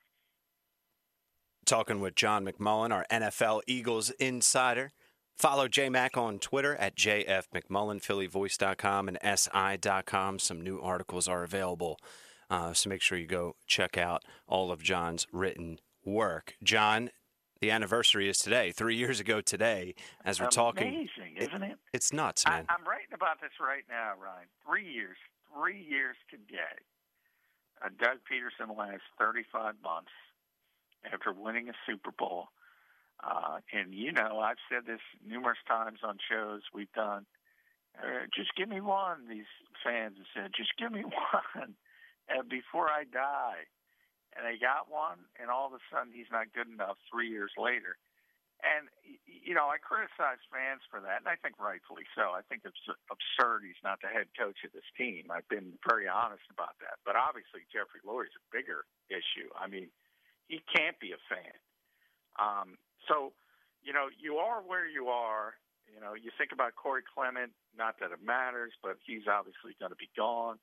Talking 1.64 2.00
with 2.00 2.14
John 2.14 2.44
McMullen, 2.44 2.92
our 2.92 3.06
NFL 3.10 3.62
Eagles 3.66 4.10
insider. 4.10 4.92
Follow 5.36 5.68
JMac 5.68 6.16
on 6.18 6.38
Twitter 6.38 6.76
at 6.76 6.96
JF 6.96 7.44
McMullen, 7.54 8.02
PhillyVoice.com, 8.02 9.08
and 9.08 9.18
SI.com. 9.38 10.38
Some 10.38 10.60
new 10.60 10.80
articles 10.80 11.28
are 11.28 11.42
available 11.42 11.98
Uh, 12.50 12.72
so 12.74 12.90
make 12.90 13.00
sure 13.00 13.16
you 13.16 13.28
go 13.28 13.54
check 13.68 13.96
out 13.96 14.24
all 14.48 14.72
of 14.72 14.82
John's 14.82 15.24
written 15.32 15.78
work. 16.04 16.56
John, 16.64 17.10
the 17.60 17.70
anniversary 17.70 18.28
is 18.28 18.38
today, 18.38 18.72
three 18.72 18.96
years 18.96 19.20
ago 19.20 19.40
today, 19.40 19.94
as 20.24 20.40
we're 20.40 20.46
Amazing, 20.46 20.56
talking. 20.56 20.88
Amazing, 20.88 21.36
isn't 21.36 21.62
it? 21.62 21.78
It's 21.92 22.12
nuts, 22.12 22.42
I, 22.44 22.50
man. 22.50 22.66
I'm 22.68 22.84
writing 22.84 23.14
about 23.14 23.40
this 23.40 23.52
right 23.60 23.84
now, 23.88 24.14
Ryan. 24.20 24.48
Three 24.66 24.90
years, 24.92 25.16
three 25.54 25.80
years 25.80 26.16
today. 26.28 26.82
Uh, 27.80 27.90
Doug 28.00 28.18
Pederson 28.26 28.76
last 28.76 29.02
35 29.18 29.74
months 29.84 30.10
after 31.12 31.32
winning 31.32 31.68
a 31.68 31.72
Super 31.86 32.10
Bowl. 32.10 32.48
Uh, 33.22 33.60
and, 33.72 33.94
you 33.94 34.12
know, 34.12 34.40
I've 34.40 34.60
said 34.70 34.86
this 34.86 35.04
numerous 35.26 35.60
times 35.68 36.00
on 36.02 36.16
shows 36.30 36.62
we've 36.72 36.92
done. 36.92 37.26
Uh, 37.98 38.24
just 38.34 38.54
give 38.56 38.68
me 38.68 38.80
one, 38.80 39.28
these 39.28 39.50
fans 39.84 40.16
have 40.16 40.30
said. 40.32 40.48
Just 40.56 40.72
give 40.78 40.92
me 40.92 41.02
one 41.32 41.74
uh, 42.32 42.42
before 42.48 42.88
I 42.88 43.04
die. 43.04 43.68
And 44.32 44.46
they 44.46 44.62
got 44.62 44.86
one, 44.86 45.26
and 45.42 45.50
all 45.50 45.66
of 45.66 45.74
a 45.74 45.82
sudden 45.90 46.14
he's 46.14 46.30
not 46.30 46.54
good 46.54 46.70
enough 46.70 46.96
three 47.10 47.28
years 47.28 47.50
later. 47.58 47.98
And, 48.62 48.92
you 49.24 49.56
know, 49.56 49.72
I 49.72 49.80
criticize 49.80 50.38
fans 50.52 50.84
for 50.92 51.00
that, 51.00 51.24
and 51.24 51.28
I 51.28 51.40
think 51.40 51.56
rightfully 51.56 52.04
so. 52.12 52.36
I 52.36 52.44
think 52.44 52.62
it's 52.68 52.78
absurd 53.08 53.64
he's 53.64 53.80
not 53.80 54.04
the 54.04 54.12
head 54.12 54.28
coach 54.36 54.60
of 54.68 54.70
this 54.76 54.86
team. 55.00 55.32
I've 55.32 55.48
been 55.48 55.80
very 55.82 56.06
honest 56.06 56.44
about 56.52 56.76
that. 56.84 57.00
But 57.02 57.16
obviously, 57.16 57.64
Jeffrey 57.72 58.04
Lurie's 58.04 58.36
a 58.36 58.44
bigger 58.52 58.84
issue. 59.08 59.48
I 59.56 59.66
mean, 59.66 59.88
he 60.46 60.60
can't 60.68 61.00
be 61.00 61.16
a 61.16 61.20
fan. 61.26 61.56
Um, 62.38 62.78
so, 63.08 63.32
you 63.82 63.92
know, 63.92 64.06
you 64.18 64.36
are 64.36 64.60
where 64.62 64.86
you 64.86 65.08
are. 65.08 65.54
You 65.92 66.00
know, 66.00 66.14
you 66.14 66.30
think 66.38 66.52
about 66.52 66.76
Corey 66.76 67.02
Clement, 67.02 67.50
not 67.76 67.98
that 67.98 68.12
it 68.12 68.22
matters, 68.22 68.72
but 68.82 68.98
he's 69.04 69.26
obviously 69.26 69.74
going 69.80 69.90
to 69.90 69.98
be 69.98 70.10
gone. 70.16 70.58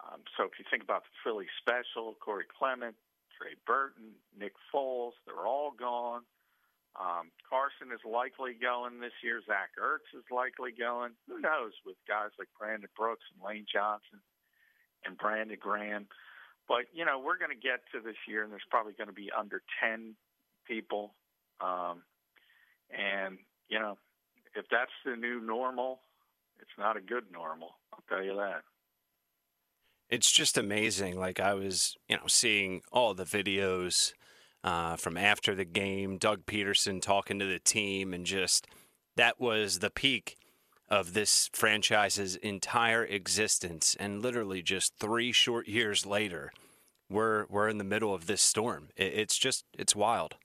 Um, 0.00 0.24
so 0.36 0.44
if 0.44 0.56
you 0.58 0.64
think 0.70 0.82
about 0.82 1.04
the 1.04 1.14
Philly 1.24 1.46
special, 1.60 2.16
Corey 2.20 2.44
Clement, 2.48 2.96
Trey 3.36 3.56
Burton, 3.66 4.16
Nick 4.32 4.52
Foles, 4.72 5.12
they're 5.26 5.46
all 5.46 5.72
gone. 5.72 6.22
Um, 6.96 7.28
Carson 7.44 7.92
is 7.92 8.00
likely 8.08 8.56
going 8.56 9.00
this 9.00 9.12
year. 9.20 9.44
Zach 9.44 9.76
Ertz 9.76 10.08
is 10.16 10.24
likely 10.32 10.72
going. 10.72 11.12
Who 11.28 11.40
knows 11.40 11.76
with 11.84 11.96
guys 12.08 12.32
like 12.38 12.48
Brandon 12.58 12.88
Brooks 12.96 13.24
and 13.36 13.44
Lane 13.44 13.66
Johnson 13.68 14.24
and 15.04 15.18
Brandon 15.18 15.58
Graham. 15.60 16.08
But, 16.66 16.88
you 16.96 17.04
know, 17.04 17.20
we're 17.20 17.36
going 17.36 17.52
to 17.52 17.60
get 17.60 17.84
to 17.92 18.00
this 18.00 18.16
year, 18.26 18.42
and 18.42 18.50
there's 18.50 18.66
probably 18.70 18.96
going 18.96 19.12
to 19.12 19.14
be 19.14 19.30
under 19.30 19.62
10 19.84 20.16
people. 20.66 21.14
Um, 21.60 22.02
and, 22.90 23.38
you 23.68 23.78
know, 23.78 23.98
if 24.54 24.64
that's 24.70 24.90
the 25.04 25.16
new 25.16 25.40
normal, 25.40 26.00
it's 26.60 26.70
not 26.78 26.96
a 26.96 27.00
good 27.00 27.24
normal. 27.32 27.76
I'll 27.92 28.04
tell 28.08 28.24
you 28.24 28.36
that. 28.36 28.62
It's 30.08 30.30
just 30.30 30.56
amazing. 30.56 31.18
Like 31.18 31.40
I 31.40 31.54
was, 31.54 31.96
you 32.08 32.16
know, 32.16 32.26
seeing 32.28 32.82
all 32.92 33.12
the 33.14 33.24
videos 33.24 34.12
uh, 34.62 34.96
from 34.96 35.16
after 35.16 35.54
the 35.54 35.64
game, 35.64 36.18
Doug 36.18 36.46
Pederson 36.46 37.02
talking 37.02 37.38
to 37.38 37.44
the 37.44 37.58
team, 37.58 38.14
and 38.14 38.24
just 38.24 38.66
that 39.16 39.40
was 39.40 39.78
the 39.78 39.90
peak 39.90 40.36
of 40.88 41.12
this 41.12 41.50
franchise's 41.52 42.36
entire 42.36 43.04
existence. 43.04 43.96
And 43.98 44.22
literally, 44.22 44.62
just 44.62 44.94
three 44.98 45.32
short 45.32 45.66
years 45.66 46.06
later, 46.06 46.52
we're 47.10 47.46
we're 47.48 47.68
in 47.68 47.78
the 47.78 47.84
middle 47.84 48.14
of 48.14 48.26
this 48.26 48.42
storm. 48.42 48.88
It, 48.96 49.12
it's 49.14 49.38
just 49.38 49.64
it's 49.76 49.96
wild. 49.96 50.36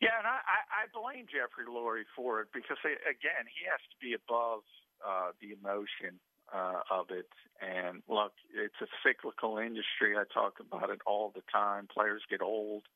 Yeah, 0.00 0.16
and 0.16 0.24
I, 0.24 0.40
I 0.48 0.82
blame 0.96 1.28
Jeffrey 1.28 1.68
Lurie 1.68 2.08
for 2.16 2.40
it 2.40 2.48
because 2.56 2.80
again, 2.84 3.44
he 3.44 3.68
has 3.68 3.84
to 3.92 3.96
be 4.00 4.16
above 4.16 4.64
uh, 5.04 5.36
the 5.44 5.52
emotion 5.52 6.16
uh, 6.48 6.80
of 6.88 7.12
it. 7.12 7.28
And 7.60 8.00
look, 8.08 8.32
it's 8.48 8.80
a 8.80 8.88
cyclical 9.04 9.60
industry. 9.60 10.16
I 10.16 10.24
talk 10.32 10.56
about 10.56 10.88
it 10.88 11.04
all 11.04 11.32
the 11.36 11.44
time. 11.52 11.86
Players 11.92 12.24
get 12.32 12.40
old. 12.40 12.88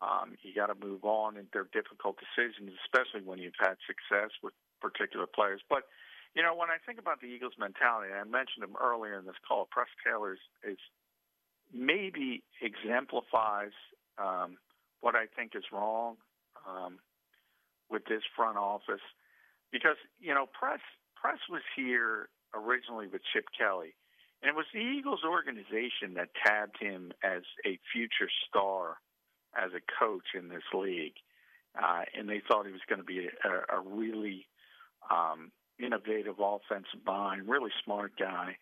Um, 0.00 0.32
you 0.40 0.56
got 0.56 0.72
to 0.72 0.78
move 0.80 1.04
on, 1.04 1.36
and 1.36 1.44
they're 1.52 1.68
difficult 1.76 2.16
decisions, 2.16 2.72
especially 2.88 3.20
when 3.20 3.36
you've 3.38 3.60
had 3.60 3.76
success 3.84 4.32
with 4.42 4.56
particular 4.80 5.28
players. 5.28 5.60
But 5.68 5.92
you 6.32 6.42
know, 6.42 6.56
when 6.56 6.72
I 6.72 6.80
think 6.86 6.98
about 6.98 7.20
the 7.20 7.28
Eagles' 7.28 7.60
mentality, 7.60 8.16
I 8.16 8.24
mentioned 8.24 8.64
him 8.64 8.80
earlier 8.80 9.18
in 9.18 9.26
this 9.26 9.36
call. 9.46 9.68
Press 9.68 9.92
Taylor 10.00 10.32
is, 10.32 10.44
is 10.64 10.80
maybe 11.68 12.42
exemplifies 12.64 13.76
um, 14.16 14.56
what 15.04 15.14
I 15.14 15.26
think 15.36 15.52
is 15.54 15.64
wrong 15.70 16.16
um, 16.68 16.98
with 17.90 18.04
this 18.06 18.22
front 18.36 18.56
office, 18.56 19.02
because 19.72 19.96
you 20.20 20.34
know, 20.34 20.46
Press 20.46 20.80
Press 21.16 21.38
was 21.48 21.62
here 21.76 22.28
originally 22.54 23.06
with 23.06 23.22
Chip 23.32 23.44
Kelly. 23.56 23.94
And 24.42 24.48
it 24.48 24.56
was 24.56 24.66
the 24.72 24.80
Eagles 24.80 25.20
organization 25.22 26.14
that 26.14 26.28
tabbed 26.46 26.76
him 26.80 27.12
as 27.22 27.42
a 27.66 27.78
future 27.92 28.30
star 28.48 28.96
as 29.54 29.72
a 29.74 29.82
coach 29.98 30.34
in 30.34 30.48
this 30.48 30.62
league. 30.72 31.14
Uh, 31.80 32.02
and 32.16 32.28
they 32.28 32.40
thought 32.48 32.66
he 32.66 32.72
was 32.72 32.80
going 32.88 33.00
to 33.00 33.04
be 33.04 33.28
a, 33.44 33.76
a 33.76 33.80
really 33.80 34.46
um, 35.10 35.52
innovative 35.78 36.36
offensive 36.40 37.04
mind, 37.04 37.48
really 37.48 37.70
smart 37.84 38.12
guy. 38.18 38.56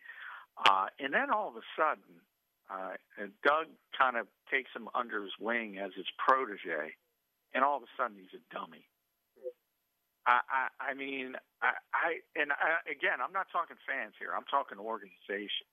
Uh, 0.69 0.87
and 0.99 1.15
then 1.15 1.31
all 1.31 1.49
of 1.49 1.55
a 1.57 1.67
sudden, 1.79 2.21
uh, 2.69 2.97
Doug 3.45 3.67
kind 3.99 4.17
of 4.17 4.27
takes 4.51 4.71
him 4.75 4.89
under 4.95 5.23
his 5.23 5.33
wing 5.41 5.79
as 5.79 5.93
his 5.97 6.07
protege, 6.19 6.95
and 7.55 7.65
all 7.65 7.77
of 7.77 7.85
a 7.85 7.93
sudden 7.97 8.17
he's 8.19 8.35
a 8.35 8.43
dummy. 8.55 8.87
I, 10.27 10.41
I, 10.45 10.93
I 10.93 10.95
mean, 10.95 11.37
I, 11.65 11.73
I 11.97 12.09
and 12.37 12.53
I, 12.53 12.85
again, 12.85 13.25
I'm 13.25 13.33
not 13.33 13.49
talking 13.51 13.81
fans 13.89 14.13
here. 14.21 14.37
I'm 14.37 14.45
talking 14.45 14.77
organization, 14.77 15.65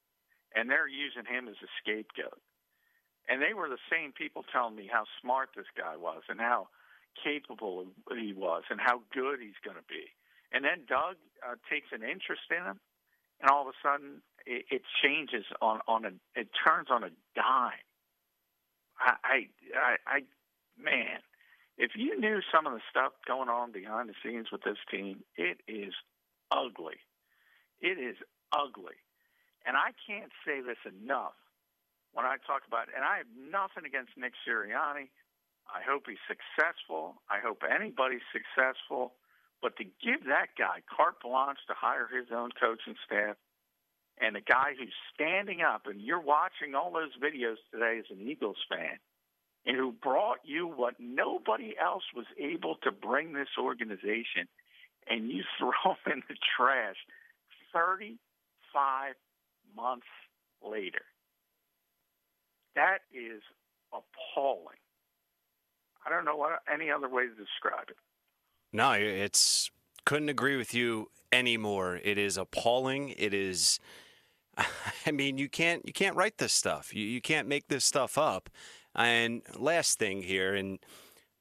and 0.56 0.72
they're 0.72 0.88
using 0.88 1.28
him 1.28 1.48
as 1.52 1.60
a 1.60 1.70
scapegoat. 1.84 2.40
And 3.28 3.42
they 3.42 3.54
were 3.54 3.70
the 3.70 3.82
same 3.92 4.14
people 4.14 4.46
telling 4.54 4.76
me 4.76 4.88
how 4.92 5.04
smart 5.22 5.50
this 5.56 5.68
guy 5.76 5.98
was 5.98 6.24
and 6.30 6.40
how 6.40 6.70
capable 7.24 7.86
he 8.14 8.34
was 8.34 8.64
and 8.70 8.80
how 8.80 9.02
good 9.14 9.40
he's 9.42 9.60
going 9.66 9.78
to 9.78 9.90
be. 9.90 10.14
And 10.54 10.64
then 10.64 10.86
Doug 10.88 11.18
uh, 11.44 11.56
takes 11.70 11.90
an 11.92 12.04
interest 12.04 12.48
in 12.52 12.64
him, 12.64 12.80
and 13.42 13.50
all 13.52 13.68
of 13.68 13.74
a 13.74 13.78
sudden 13.84 14.22
it, 14.46 14.66
it 14.72 14.84
changes 15.04 15.44
on 15.62 15.82
on 15.88 16.06
a 16.06 16.12
it 16.40 16.48
turns 16.64 16.88
on 16.90 17.04
a 17.04 17.12
dime. 17.36 17.84
I, 19.00 19.14
I, 19.24 19.38
I, 19.76 19.96
I 20.08 20.20
man, 20.80 21.20
if 21.78 21.92
you 21.96 22.20
knew 22.20 22.40
some 22.54 22.66
of 22.66 22.74
the 22.74 22.82
stuff 22.90 23.14
going 23.28 23.50
on 23.50 23.72
behind 23.72 24.10
the 24.10 24.16
scenes 24.24 24.48
with 24.52 24.64
this 24.64 24.80
team, 24.90 25.24
it 25.36 25.60
is 25.68 25.94
ugly. 26.52 26.96
It 27.82 28.00
is 28.00 28.16
ugly. 28.52 28.96
And 29.66 29.76
I 29.76 29.92
can't 30.08 30.32
say 30.46 30.62
this 30.62 30.80
enough 30.86 31.36
when 32.14 32.26
I 32.26 32.38
talk 32.48 32.64
about 32.68 32.88
it. 32.88 32.94
And 32.96 33.04
I 33.04 33.18
have 33.18 33.28
nothing 33.36 33.84
against 33.86 34.16
Nick 34.16 34.34
Sirianni. 34.48 35.12
I 35.68 35.82
hope 35.84 36.04
he's 36.08 36.22
successful. 36.30 37.22
I 37.30 37.40
hope 37.44 37.64
anybody's 37.68 38.26
successful. 38.32 39.14
But 39.62 39.76
to 39.78 39.84
give 39.84 40.30
that 40.30 40.56
guy 40.58 40.80
carte 40.86 41.20
blanche 41.22 41.60
to 41.68 41.74
hire 41.76 42.08
his 42.08 42.32
own 42.32 42.52
coaching 42.56 42.96
staff 43.04 43.36
and 44.22 44.38
a 44.38 44.42
guy 44.42 44.76
who's 44.80 44.94
standing 45.14 45.62
up, 45.62 45.88
and 45.88 46.00
you're 46.00 46.22
watching 46.22 46.76
all 46.76 46.94
those 46.94 47.12
videos 47.20 47.60
today 47.74 48.00
as 48.00 48.06
an 48.10 48.22
Eagles 48.22 48.62
fan, 48.70 48.96
and 49.66 49.76
who 49.76 49.92
brought 49.92 50.40
you 50.44 50.68
what 50.68 50.96
nobody 51.00 51.74
else 51.82 52.04
was 52.16 52.26
able 52.40 52.76
to 52.84 52.92
bring 52.92 53.34
this 53.34 53.48
organization, 53.60 54.48
and 55.10 55.30
you 55.30 55.44
throw 55.58 55.96
them 56.06 56.14
in 56.14 56.24
the 56.28 56.36
trash 56.58 56.98
35 57.74 59.16
months 59.76 60.08
later. 60.64 61.02
That 62.76 63.00
is 63.14 63.42
appalling. 63.92 64.78
I 66.06 66.10
don't 66.10 66.26
know 66.26 66.36
what 66.36 66.60
any 66.72 66.92
other 66.92 67.10
way 67.10 67.24
to 67.24 67.30
describe 67.30 67.90
it. 67.90 67.98
No, 68.72 68.92
it's 68.92 69.72
couldn't 70.06 70.30
agree 70.30 70.56
with 70.58 70.74
you 70.74 71.10
anymore. 71.32 72.00
It 72.04 72.18
is 72.18 72.38
appalling. 72.38 73.10
It 73.18 73.34
is 73.34 73.80
I 75.06 75.12
mean, 75.12 75.38
you 75.38 75.50
can't 75.50 75.86
you 75.86 75.94
can't 75.94 76.16
write 76.16 76.38
this 76.38 76.54
stuff. 76.54 76.94
You 76.94 77.06
you 77.06 77.22
can't 77.22 77.48
make 77.48 77.68
this 77.68 77.86
stuff 77.86 78.18
up. 78.18 78.50
And 78.96 79.42
last 79.58 80.00
thing 80.00 80.22
here, 80.22 80.56
and 80.56 80.80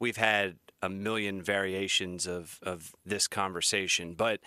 we've 0.01 0.17
had 0.17 0.57
a 0.83 0.89
million 0.89 1.43
variations 1.43 2.27
of, 2.27 2.59
of 2.63 2.95
this 3.07 3.27
conversation, 3.29 4.15
but 4.15 4.41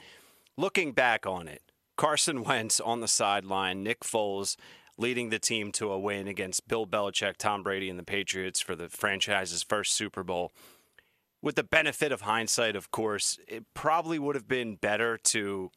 looking 0.57 0.91
back 0.91 1.25
on 1.25 1.47
it, 1.47 1.61
Carson 1.95 2.43
Wentz 2.45 2.79
on 2.79 3.01
the 3.01 3.07
sideline, 3.07 3.83
Nick 3.83 4.01
Foles 4.01 4.55
leading 4.97 5.29
the 5.29 5.39
team 5.39 5.71
to 5.71 5.91
a 5.91 5.99
win 5.99 6.27
against 6.27 6.67
Bill 6.67 6.87
Belichick, 6.87 7.37
Tom 7.37 7.63
Brady, 7.63 7.89
and 7.89 7.99
the 7.99 8.03
Patriots 8.03 8.59
for 8.59 8.75
the 8.75 8.89
franchise's 8.89 9.63
first 9.63 9.93
Super 9.93 10.23
Bowl. 10.23 10.51
With 11.41 11.55
the 11.55 11.63
benefit 11.63 12.11
of 12.11 12.21
hindsight, 12.21 12.75
of 12.75 12.89
course, 12.89 13.37
it 13.47 13.65
probably 13.75 14.17
would 14.17 14.35
have 14.35 14.47
been 14.47 14.75
better 14.75 15.17
to 15.25 15.71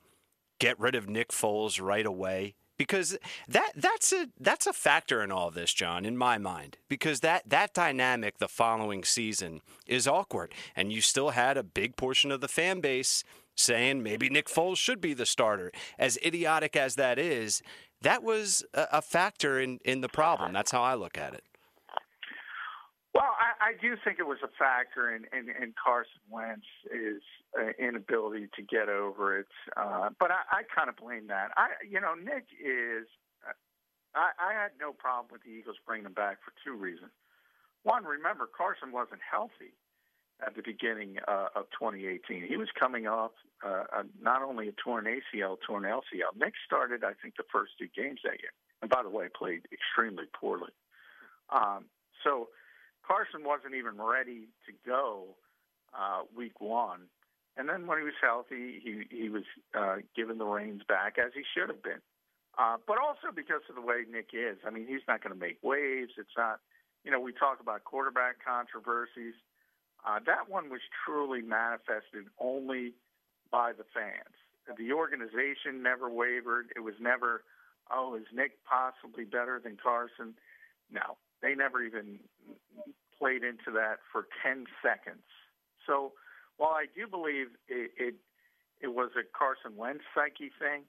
get 0.59 0.81
rid 0.81 0.95
of 0.95 1.09
Nick 1.09 1.29
Foles 1.29 1.81
right 1.83 2.07
away 2.07 2.55
because 2.81 3.19
that 3.47 3.73
that's 3.77 4.11
a 4.11 4.29
that's 4.41 4.67
a 4.67 4.73
factor 4.73 5.23
in 5.23 5.31
all 5.31 5.49
of 5.49 5.55
this, 5.55 5.75
John, 5.75 6.07
in 6.07 6.17
my 6.17 6.39
mind. 6.39 6.79
Because 6.89 7.21
that 7.21 7.47
that 7.47 7.75
dynamic 7.75 8.39
the 8.39 8.49
following 8.49 9.05
season 9.05 9.61
is 9.87 10.09
awkward, 10.09 10.55
and 10.75 10.91
you 10.91 11.03
still 11.03 11.31
had 11.31 11.59
a 11.59 11.63
big 11.63 11.95
portion 11.97 12.33
of 12.33 12.41
the 12.41 12.49
fan 12.49 12.81
base 12.81 13.23
saying 13.55 14.03
maybe 14.03 14.31
Nick 14.31 14.49
Foles 14.49 14.79
should 14.79 14.99
be 14.99 15.13
the 15.13 15.27
starter. 15.27 15.71
As 15.99 16.17
idiotic 16.25 16.75
as 16.75 16.95
that 16.95 17.19
is, 17.19 17.61
that 18.01 18.23
was 18.23 18.65
a, 18.73 18.87
a 18.93 19.03
factor 19.03 19.61
in, 19.61 19.79
in 19.85 20.01
the 20.01 20.09
problem. 20.09 20.55
That's 20.55 20.71
how 20.71 20.83
I 20.83 20.95
look 20.95 21.19
at 21.19 21.35
it. 21.35 21.45
Well, 23.13 23.35
I, 23.35 23.71
I 23.71 23.73
do 23.81 23.97
think 24.05 24.19
it 24.21 24.27
was 24.27 24.39
a 24.45 24.53
factor 24.57 25.15
in, 25.15 25.27
in, 25.37 25.51
in 25.51 25.75
Carson 25.75 26.23
Wentz's 26.31 27.23
uh, 27.59 27.75
inability 27.79 28.47
to 28.55 28.63
get 28.63 28.89
over 28.89 29.39
it, 29.39 29.51
uh, 29.77 30.11
but 30.21 30.31
I, 30.31 30.43
I 30.51 30.63
kind 30.63 30.89
of 30.89 30.97
blame 30.97 31.27
that. 31.27 31.51
I, 31.57 31.71
you 31.89 32.01
know, 32.01 32.15
Nick 32.15 32.47
is. 32.55 33.07
Uh, 33.43 33.53
I, 34.15 34.31
I 34.39 34.53
had 34.55 34.71
no 34.81 34.93
problem 34.93 35.27
with 35.33 35.43
the 35.43 35.51
Eagles 35.51 35.77
bringing 35.87 36.07
him 36.07 36.15
back 36.15 36.39
for 36.45 36.53
two 36.65 36.77
reasons. 36.79 37.11
One, 37.83 38.05
remember 38.05 38.47
Carson 38.47 38.93
wasn't 38.93 39.21
healthy 39.29 39.75
at 40.47 40.55
the 40.55 40.63
beginning 40.63 41.17
uh, 41.27 41.49
of 41.55 41.67
2018. 41.79 42.47
He 42.47 42.57
was 42.57 42.69
coming 42.79 43.07
off 43.07 43.33
uh, 43.67 43.85
not 44.21 44.43
only 44.43 44.69
a 44.69 44.73
torn 44.73 45.07
ACL, 45.07 45.57
torn 45.67 45.83
LCL. 45.83 46.39
Nick 46.39 46.55
started, 46.65 47.05
I 47.05 47.13
think, 47.21 47.37
the 47.37 47.45
first 47.53 47.73
two 47.79 47.89
games 47.95 48.21
that 48.25 48.39
year, 48.41 48.53
and 48.83 48.91
by 48.91 49.03
the 49.03 49.11
way, 49.11 49.27
played 49.35 49.67
extremely 49.73 50.25
poorly. 50.39 50.73
Um, 51.51 51.87
so 52.23 52.49
Carson 53.07 53.45
wasn't 53.45 53.75
even 53.75 54.01
ready 54.01 54.49
to 54.67 54.73
go 54.87 55.37
uh, 55.95 56.23
week 56.37 56.61
one. 56.61 57.09
And 57.57 57.69
then 57.69 57.87
when 57.87 57.99
he 57.99 58.05
was 58.05 58.15
healthy, 58.23 58.81
he 58.83 59.05
he 59.11 59.29
was 59.29 59.43
uh, 59.75 59.97
given 60.15 60.39
the 60.39 60.47
reins 60.47 60.83
back 60.89 61.19
as 61.19 61.33
he 61.35 61.43
should 61.55 61.69
have 61.69 61.83
been. 61.83 62.01
Uh, 62.59 62.77
but 62.87 62.99
also 62.99 63.35
because 63.35 63.63
of 63.69 63.75
the 63.75 63.81
way 63.81 64.05
Nick 64.11 64.31
is. 64.33 64.59
I 64.67 64.71
mean, 64.71 64.87
he's 64.87 65.05
not 65.09 65.23
going 65.23 65.33
to 65.33 65.39
make 65.39 65.59
waves. 65.63 66.13
It's 66.19 66.37
not, 66.37 66.61
you 67.05 67.11
know, 67.11 67.21
we 67.21 67.33
talk 67.33 67.61
about 67.61 67.85
quarterback 67.85 68.37
controversies. 68.45 69.35
Uh, 70.07 70.19
that 70.27 70.49
one 70.49 70.71
was 70.71 70.81
truly 71.05 71.43
manifested 71.43 72.27
only 72.39 72.95
by 73.51 73.73
the 73.73 73.85
fans. 73.95 74.35
The 74.79 74.93
organization 74.93 75.83
never 75.83 76.09
wavered. 76.11 76.71
It 76.77 76.81
was 76.81 76.95
never, 77.01 77.43
oh, 77.91 78.15
is 78.17 78.27
Nick 78.35 78.59
possibly 78.65 79.25
better 79.25 79.61
than 79.63 79.77
Carson? 79.83 80.35
No, 80.93 81.17
they 81.43 81.55
never 81.55 81.83
even 81.83 82.19
played 83.19 83.43
into 83.43 83.71
that 83.75 83.99
for 84.13 84.27
10 84.43 84.67
seconds. 84.83 85.25
So 85.87 86.13
while 86.57 86.73
I 86.73 86.87
do 86.95 87.07
believe 87.07 87.49
it, 87.69 87.91
it, 87.97 88.15
it 88.81 88.89
was 88.89 89.11
a 89.17 89.25
Carson 89.37 89.77
Wentz 89.77 90.05
psyche 90.15 90.51
thing, 90.59 90.83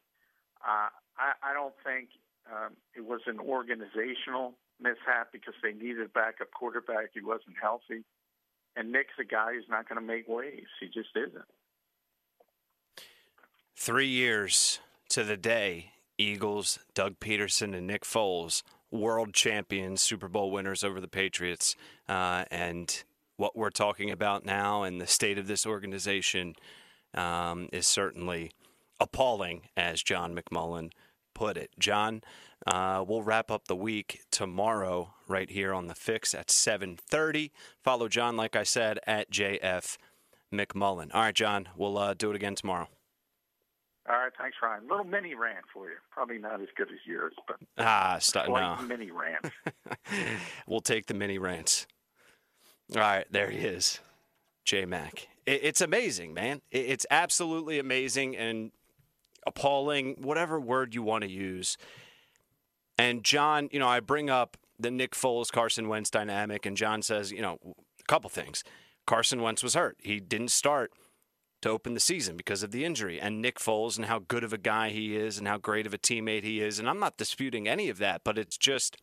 uh, 0.65 0.89
I, 1.17 1.33
I 1.43 1.53
don't 1.53 1.73
think 1.83 2.09
um, 2.51 2.73
it 2.95 3.05
was 3.05 3.21
an 3.27 3.39
organizational 3.39 4.53
mishap 4.81 5.31
because 5.31 5.53
they 5.61 5.73
needed 5.73 6.01
a 6.01 6.09
backup 6.09 6.51
quarterback. 6.51 7.09
He 7.13 7.21
wasn't 7.21 7.55
healthy. 7.61 8.03
And 8.75 8.91
Nick's 8.91 9.13
a 9.19 9.25
guy 9.25 9.53
who's 9.53 9.65
not 9.69 9.87
going 9.87 9.99
to 9.99 10.05
make 10.05 10.27
waves. 10.27 10.71
He 10.79 10.87
just 10.87 11.09
isn't. 11.15 11.45
Three 13.75 14.07
years 14.07 14.79
to 15.09 15.23
the 15.23 15.37
day, 15.37 15.91
Eagles, 16.17 16.79
Doug 16.93 17.19
Pederson, 17.19 17.75
and 17.75 17.87
Nick 17.87 18.03
Foles, 18.03 18.63
world 18.91 19.33
champions, 19.33 20.01
Super 20.01 20.27
Bowl 20.27 20.51
winners 20.51 20.83
over 20.83 20.99
the 20.99 21.07
Patriots. 21.07 21.75
Uh, 22.07 22.45
and 22.51 23.03
what 23.37 23.55
we're 23.55 23.69
talking 23.69 24.11
about 24.11 24.45
now 24.45 24.83
and 24.83 25.01
the 25.01 25.07
state 25.07 25.37
of 25.37 25.47
this 25.47 25.65
organization 25.65 26.55
um, 27.13 27.69
is 27.71 27.87
certainly 27.87 28.51
appalling, 28.99 29.69
as 29.75 30.03
John 30.03 30.35
McMullen 30.35 30.91
put 31.33 31.57
it. 31.57 31.71
John, 31.79 32.21
uh, 32.67 33.03
we'll 33.07 33.23
wrap 33.23 33.49
up 33.49 33.67
the 33.67 33.75
week 33.75 34.21
tomorrow 34.29 35.13
right 35.27 35.49
here 35.49 35.73
on 35.73 35.87
the 35.87 35.95
Fix 35.95 36.35
at 36.35 36.49
7:30. 36.49 37.51
Follow 37.83 38.07
John, 38.07 38.37
like 38.37 38.55
I 38.55 38.63
said, 38.63 38.99
at 39.07 39.31
JF 39.31 39.97
McMullen. 40.53 41.09
All 41.13 41.21
right, 41.21 41.35
John, 41.35 41.69
we'll 41.75 41.97
uh, 41.97 42.13
do 42.13 42.29
it 42.29 42.35
again 42.35 42.55
tomorrow. 42.55 42.89
Thanks, 44.37 44.57
Ryan. 44.61 44.87
Little 44.89 45.05
mini 45.05 45.35
rant 45.35 45.65
for 45.73 45.89
you. 45.89 45.95
Probably 46.09 46.37
not 46.37 46.61
as 46.61 46.67
good 46.75 46.89
as 46.89 46.99
yours, 47.05 47.33
but 47.47 47.57
ah, 47.77 48.17
stop, 48.19 48.47
no. 48.47 48.85
mini 48.87 49.11
rant. 49.11 49.51
we'll 50.67 50.81
take 50.81 51.05
the 51.07 51.13
mini 51.13 51.37
rants. 51.37 51.87
All 52.95 53.01
right, 53.01 53.25
there 53.31 53.49
he 53.49 53.59
is, 53.59 53.99
J 54.65 54.85
Mac. 54.85 55.27
It's 55.45 55.81
amazing, 55.81 56.33
man. 56.33 56.61
It's 56.69 57.05
absolutely 57.09 57.79
amazing 57.79 58.37
and 58.37 58.71
appalling, 59.47 60.17
whatever 60.21 60.59
word 60.59 60.93
you 60.93 61.01
want 61.01 61.23
to 61.23 61.29
use. 61.29 61.77
And 62.97 63.23
John, 63.23 63.69
you 63.71 63.79
know, 63.79 63.87
I 63.87 64.01
bring 64.01 64.29
up 64.29 64.57
the 64.79 64.91
Nick 64.91 65.13
Foles 65.13 65.51
Carson 65.51 65.87
Wentz 65.87 66.09
dynamic, 66.09 66.65
and 66.65 66.77
John 66.77 67.01
says, 67.01 67.31
you 67.31 67.41
know, 67.41 67.57
a 67.65 68.03
couple 68.07 68.29
things. 68.29 68.63
Carson 69.07 69.41
Wentz 69.41 69.63
was 69.63 69.73
hurt. 69.73 69.97
He 69.99 70.19
didn't 70.19 70.51
start 70.51 70.91
to 71.61 71.69
open 71.69 71.93
the 71.93 71.99
season 71.99 72.35
because 72.35 72.63
of 72.63 72.71
the 72.71 72.85
injury. 72.85 73.19
And 73.19 73.41
Nick 73.41 73.59
Foles 73.59 73.97
and 73.97 74.05
how 74.05 74.19
good 74.19 74.43
of 74.43 74.53
a 74.53 74.57
guy 74.57 74.89
he 74.89 75.15
is 75.15 75.37
and 75.37 75.47
how 75.47 75.57
great 75.57 75.85
of 75.85 75.93
a 75.93 75.97
teammate 75.97 76.43
he 76.43 76.61
is. 76.61 76.79
And 76.79 76.89
I'm 76.89 76.99
not 76.99 77.17
disputing 77.17 77.67
any 77.67 77.89
of 77.89 77.97
that, 77.99 78.21
but 78.23 78.37
it's 78.37 78.57
just 78.57 78.97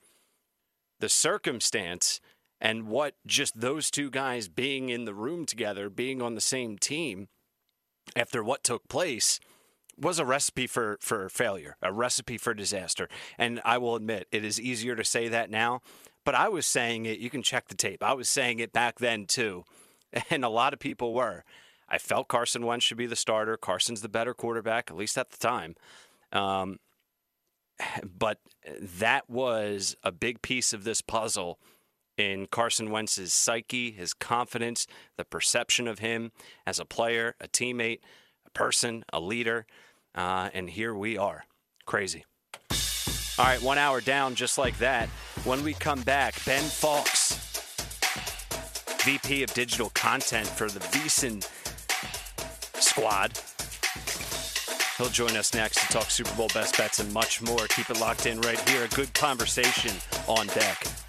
the 1.01 1.09
circumstance 1.09 2.21
and 2.61 2.89
what 2.89 3.15
just 3.27 3.61
those 3.61 3.91
two 3.91 4.11
guys 4.11 4.49
being 4.49 4.89
in 4.89 5.05
the 5.05 5.15
room 5.15 5.47
together, 5.47 5.89
being 5.89 6.21
on 6.21 6.35
the 6.35 6.41
same 6.41 6.77
team 6.77 7.29
after 8.17 8.43
what 8.43 8.65
took 8.65 8.89
place 8.89 9.39
was 9.97 10.19
a 10.19 10.25
recipe 10.25 10.67
for, 10.67 10.99
for 11.01 11.29
failure, 11.29 11.77
a 11.83 11.93
recipe 11.93 12.39
for 12.39 12.55
disaster. 12.55 13.09
And 13.37 13.61
I 13.65 13.79
will 13.79 13.97
admit, 13.97 14.29
it 14.31 14.45
is 14.45 14.61
easier 14.61 14.95
to 14.97 15.05
say 15.05 15.29
that 15.29 15.51
now, 15.51 15.81
but 16.25 16.35
I 16.35 16.49
was 16.49 16.67
saying 16.67 17.07
it. 17.07 17.19
You 17.19 17.31
can 17.31 17.43
check 17.43 17.69
the 17.69 17.75
tape. 17.75 18.03
I 18.03 18.15
was 18.15 18.29
saying 18.29 18.59
it 18.61 18.73
back 18.73 18.99
then 18.99 19.27
too. 19.27 19.65
And 20.31 20.43
a 20.43 20.49
lot 20.49 20.73
of 20.73 20.79
people 20.79 21.13
were. 21.13 21.45
I 21.89 21.99
felt 21.99 22.29
Carson 22.29 22.67
Wentz 22.67 22.85
should 22.85 22.99
be 22.99 23.07
the 23.07 23.17
starter. 23.17 23.57
Carson's 23.57 24.03
the 24.03 24.09
better 24.09 24.35
quarterback, 24.35 24.91
at 24.91 24.97
least 24.97 25.17
at 25.17 25.31
the 25.31 25.39
time. 25.39 25.75
Um, 26.33 26.79
but 28.19 28.39
that 28.81 29.29
was 29.29 29.97
a 30.03 30.13
big 30.13 30.43
piece 30.43 30.73
of 30.73 30.85
this 30.85 31.01
puzzle 31.01 31.59
in 32.17 32.47
Carson 32.47 32.91
Wentz's 32.91 33.33
psyche, 33.33 33.93
his 33.93 34.13
confidence, 34.13 34.87
the 35.17 35.25
perception 35.25 35.87
of 35.87 36.01
him 36.01 36.33
as 36.67 36.81
a 36.81 36.85
player, 36.85 37.37
a 37.41 37.47
teammate, 37.47 38.01
a 38.45 38.51
person, 38.51 39.05
a 39.13 39.21
leader. 39.21 39.67
Uh, 40.15 40.51
and 40.53 40.71
here 40.71 40.95
we 40.95 41.17
are. 41.17 41.45
Crazy. 41.87 42.25
All 43.39 43.45
right, 43.45 43.63
one 43.63 43.79
hour 43.79 44.01
down 44.01 44.35
just 44.35 44.59
like 44.59 44.77
that. 44.79 45.09
When 45.45 45.63
we 45.63 45.73
come 45.75 46.03
back, 46.03 46.45
Ben 46.45 46.65
Fawkes, 46.65 47.37
VP 49.05 49.45
of 49.45 49.55
Digital 49.55 49.91
Content 49.91 50.49
for 50.49 50.69
the 50.69 50.81
VSiN 50.81 51.49
squad. 52.99 53.33
He'll 54.97 55.09
join 55.11 55.37
us 55.37 55.55
next 55.55 55.81
to 55.81 55.93
talk 55.93 56.11
Super 56.11 56.35
Bowl 56.35 56.49
best 56.53 56.77
bets 56.77 56.99
and 56.99 57.13
much 57.13 57.41
more. 57.43 57.67
Keep 57.69 57.91
it 57.91 58.01
locked 58.01 58.27
in 58.27 58.41
right 58.41 58.69
here. 58.69 58.85
A 58.85 58.89
good 58.89 59.13
conversation 59.15 59.93
on 60.27 60.49
deck. 60.49 61.08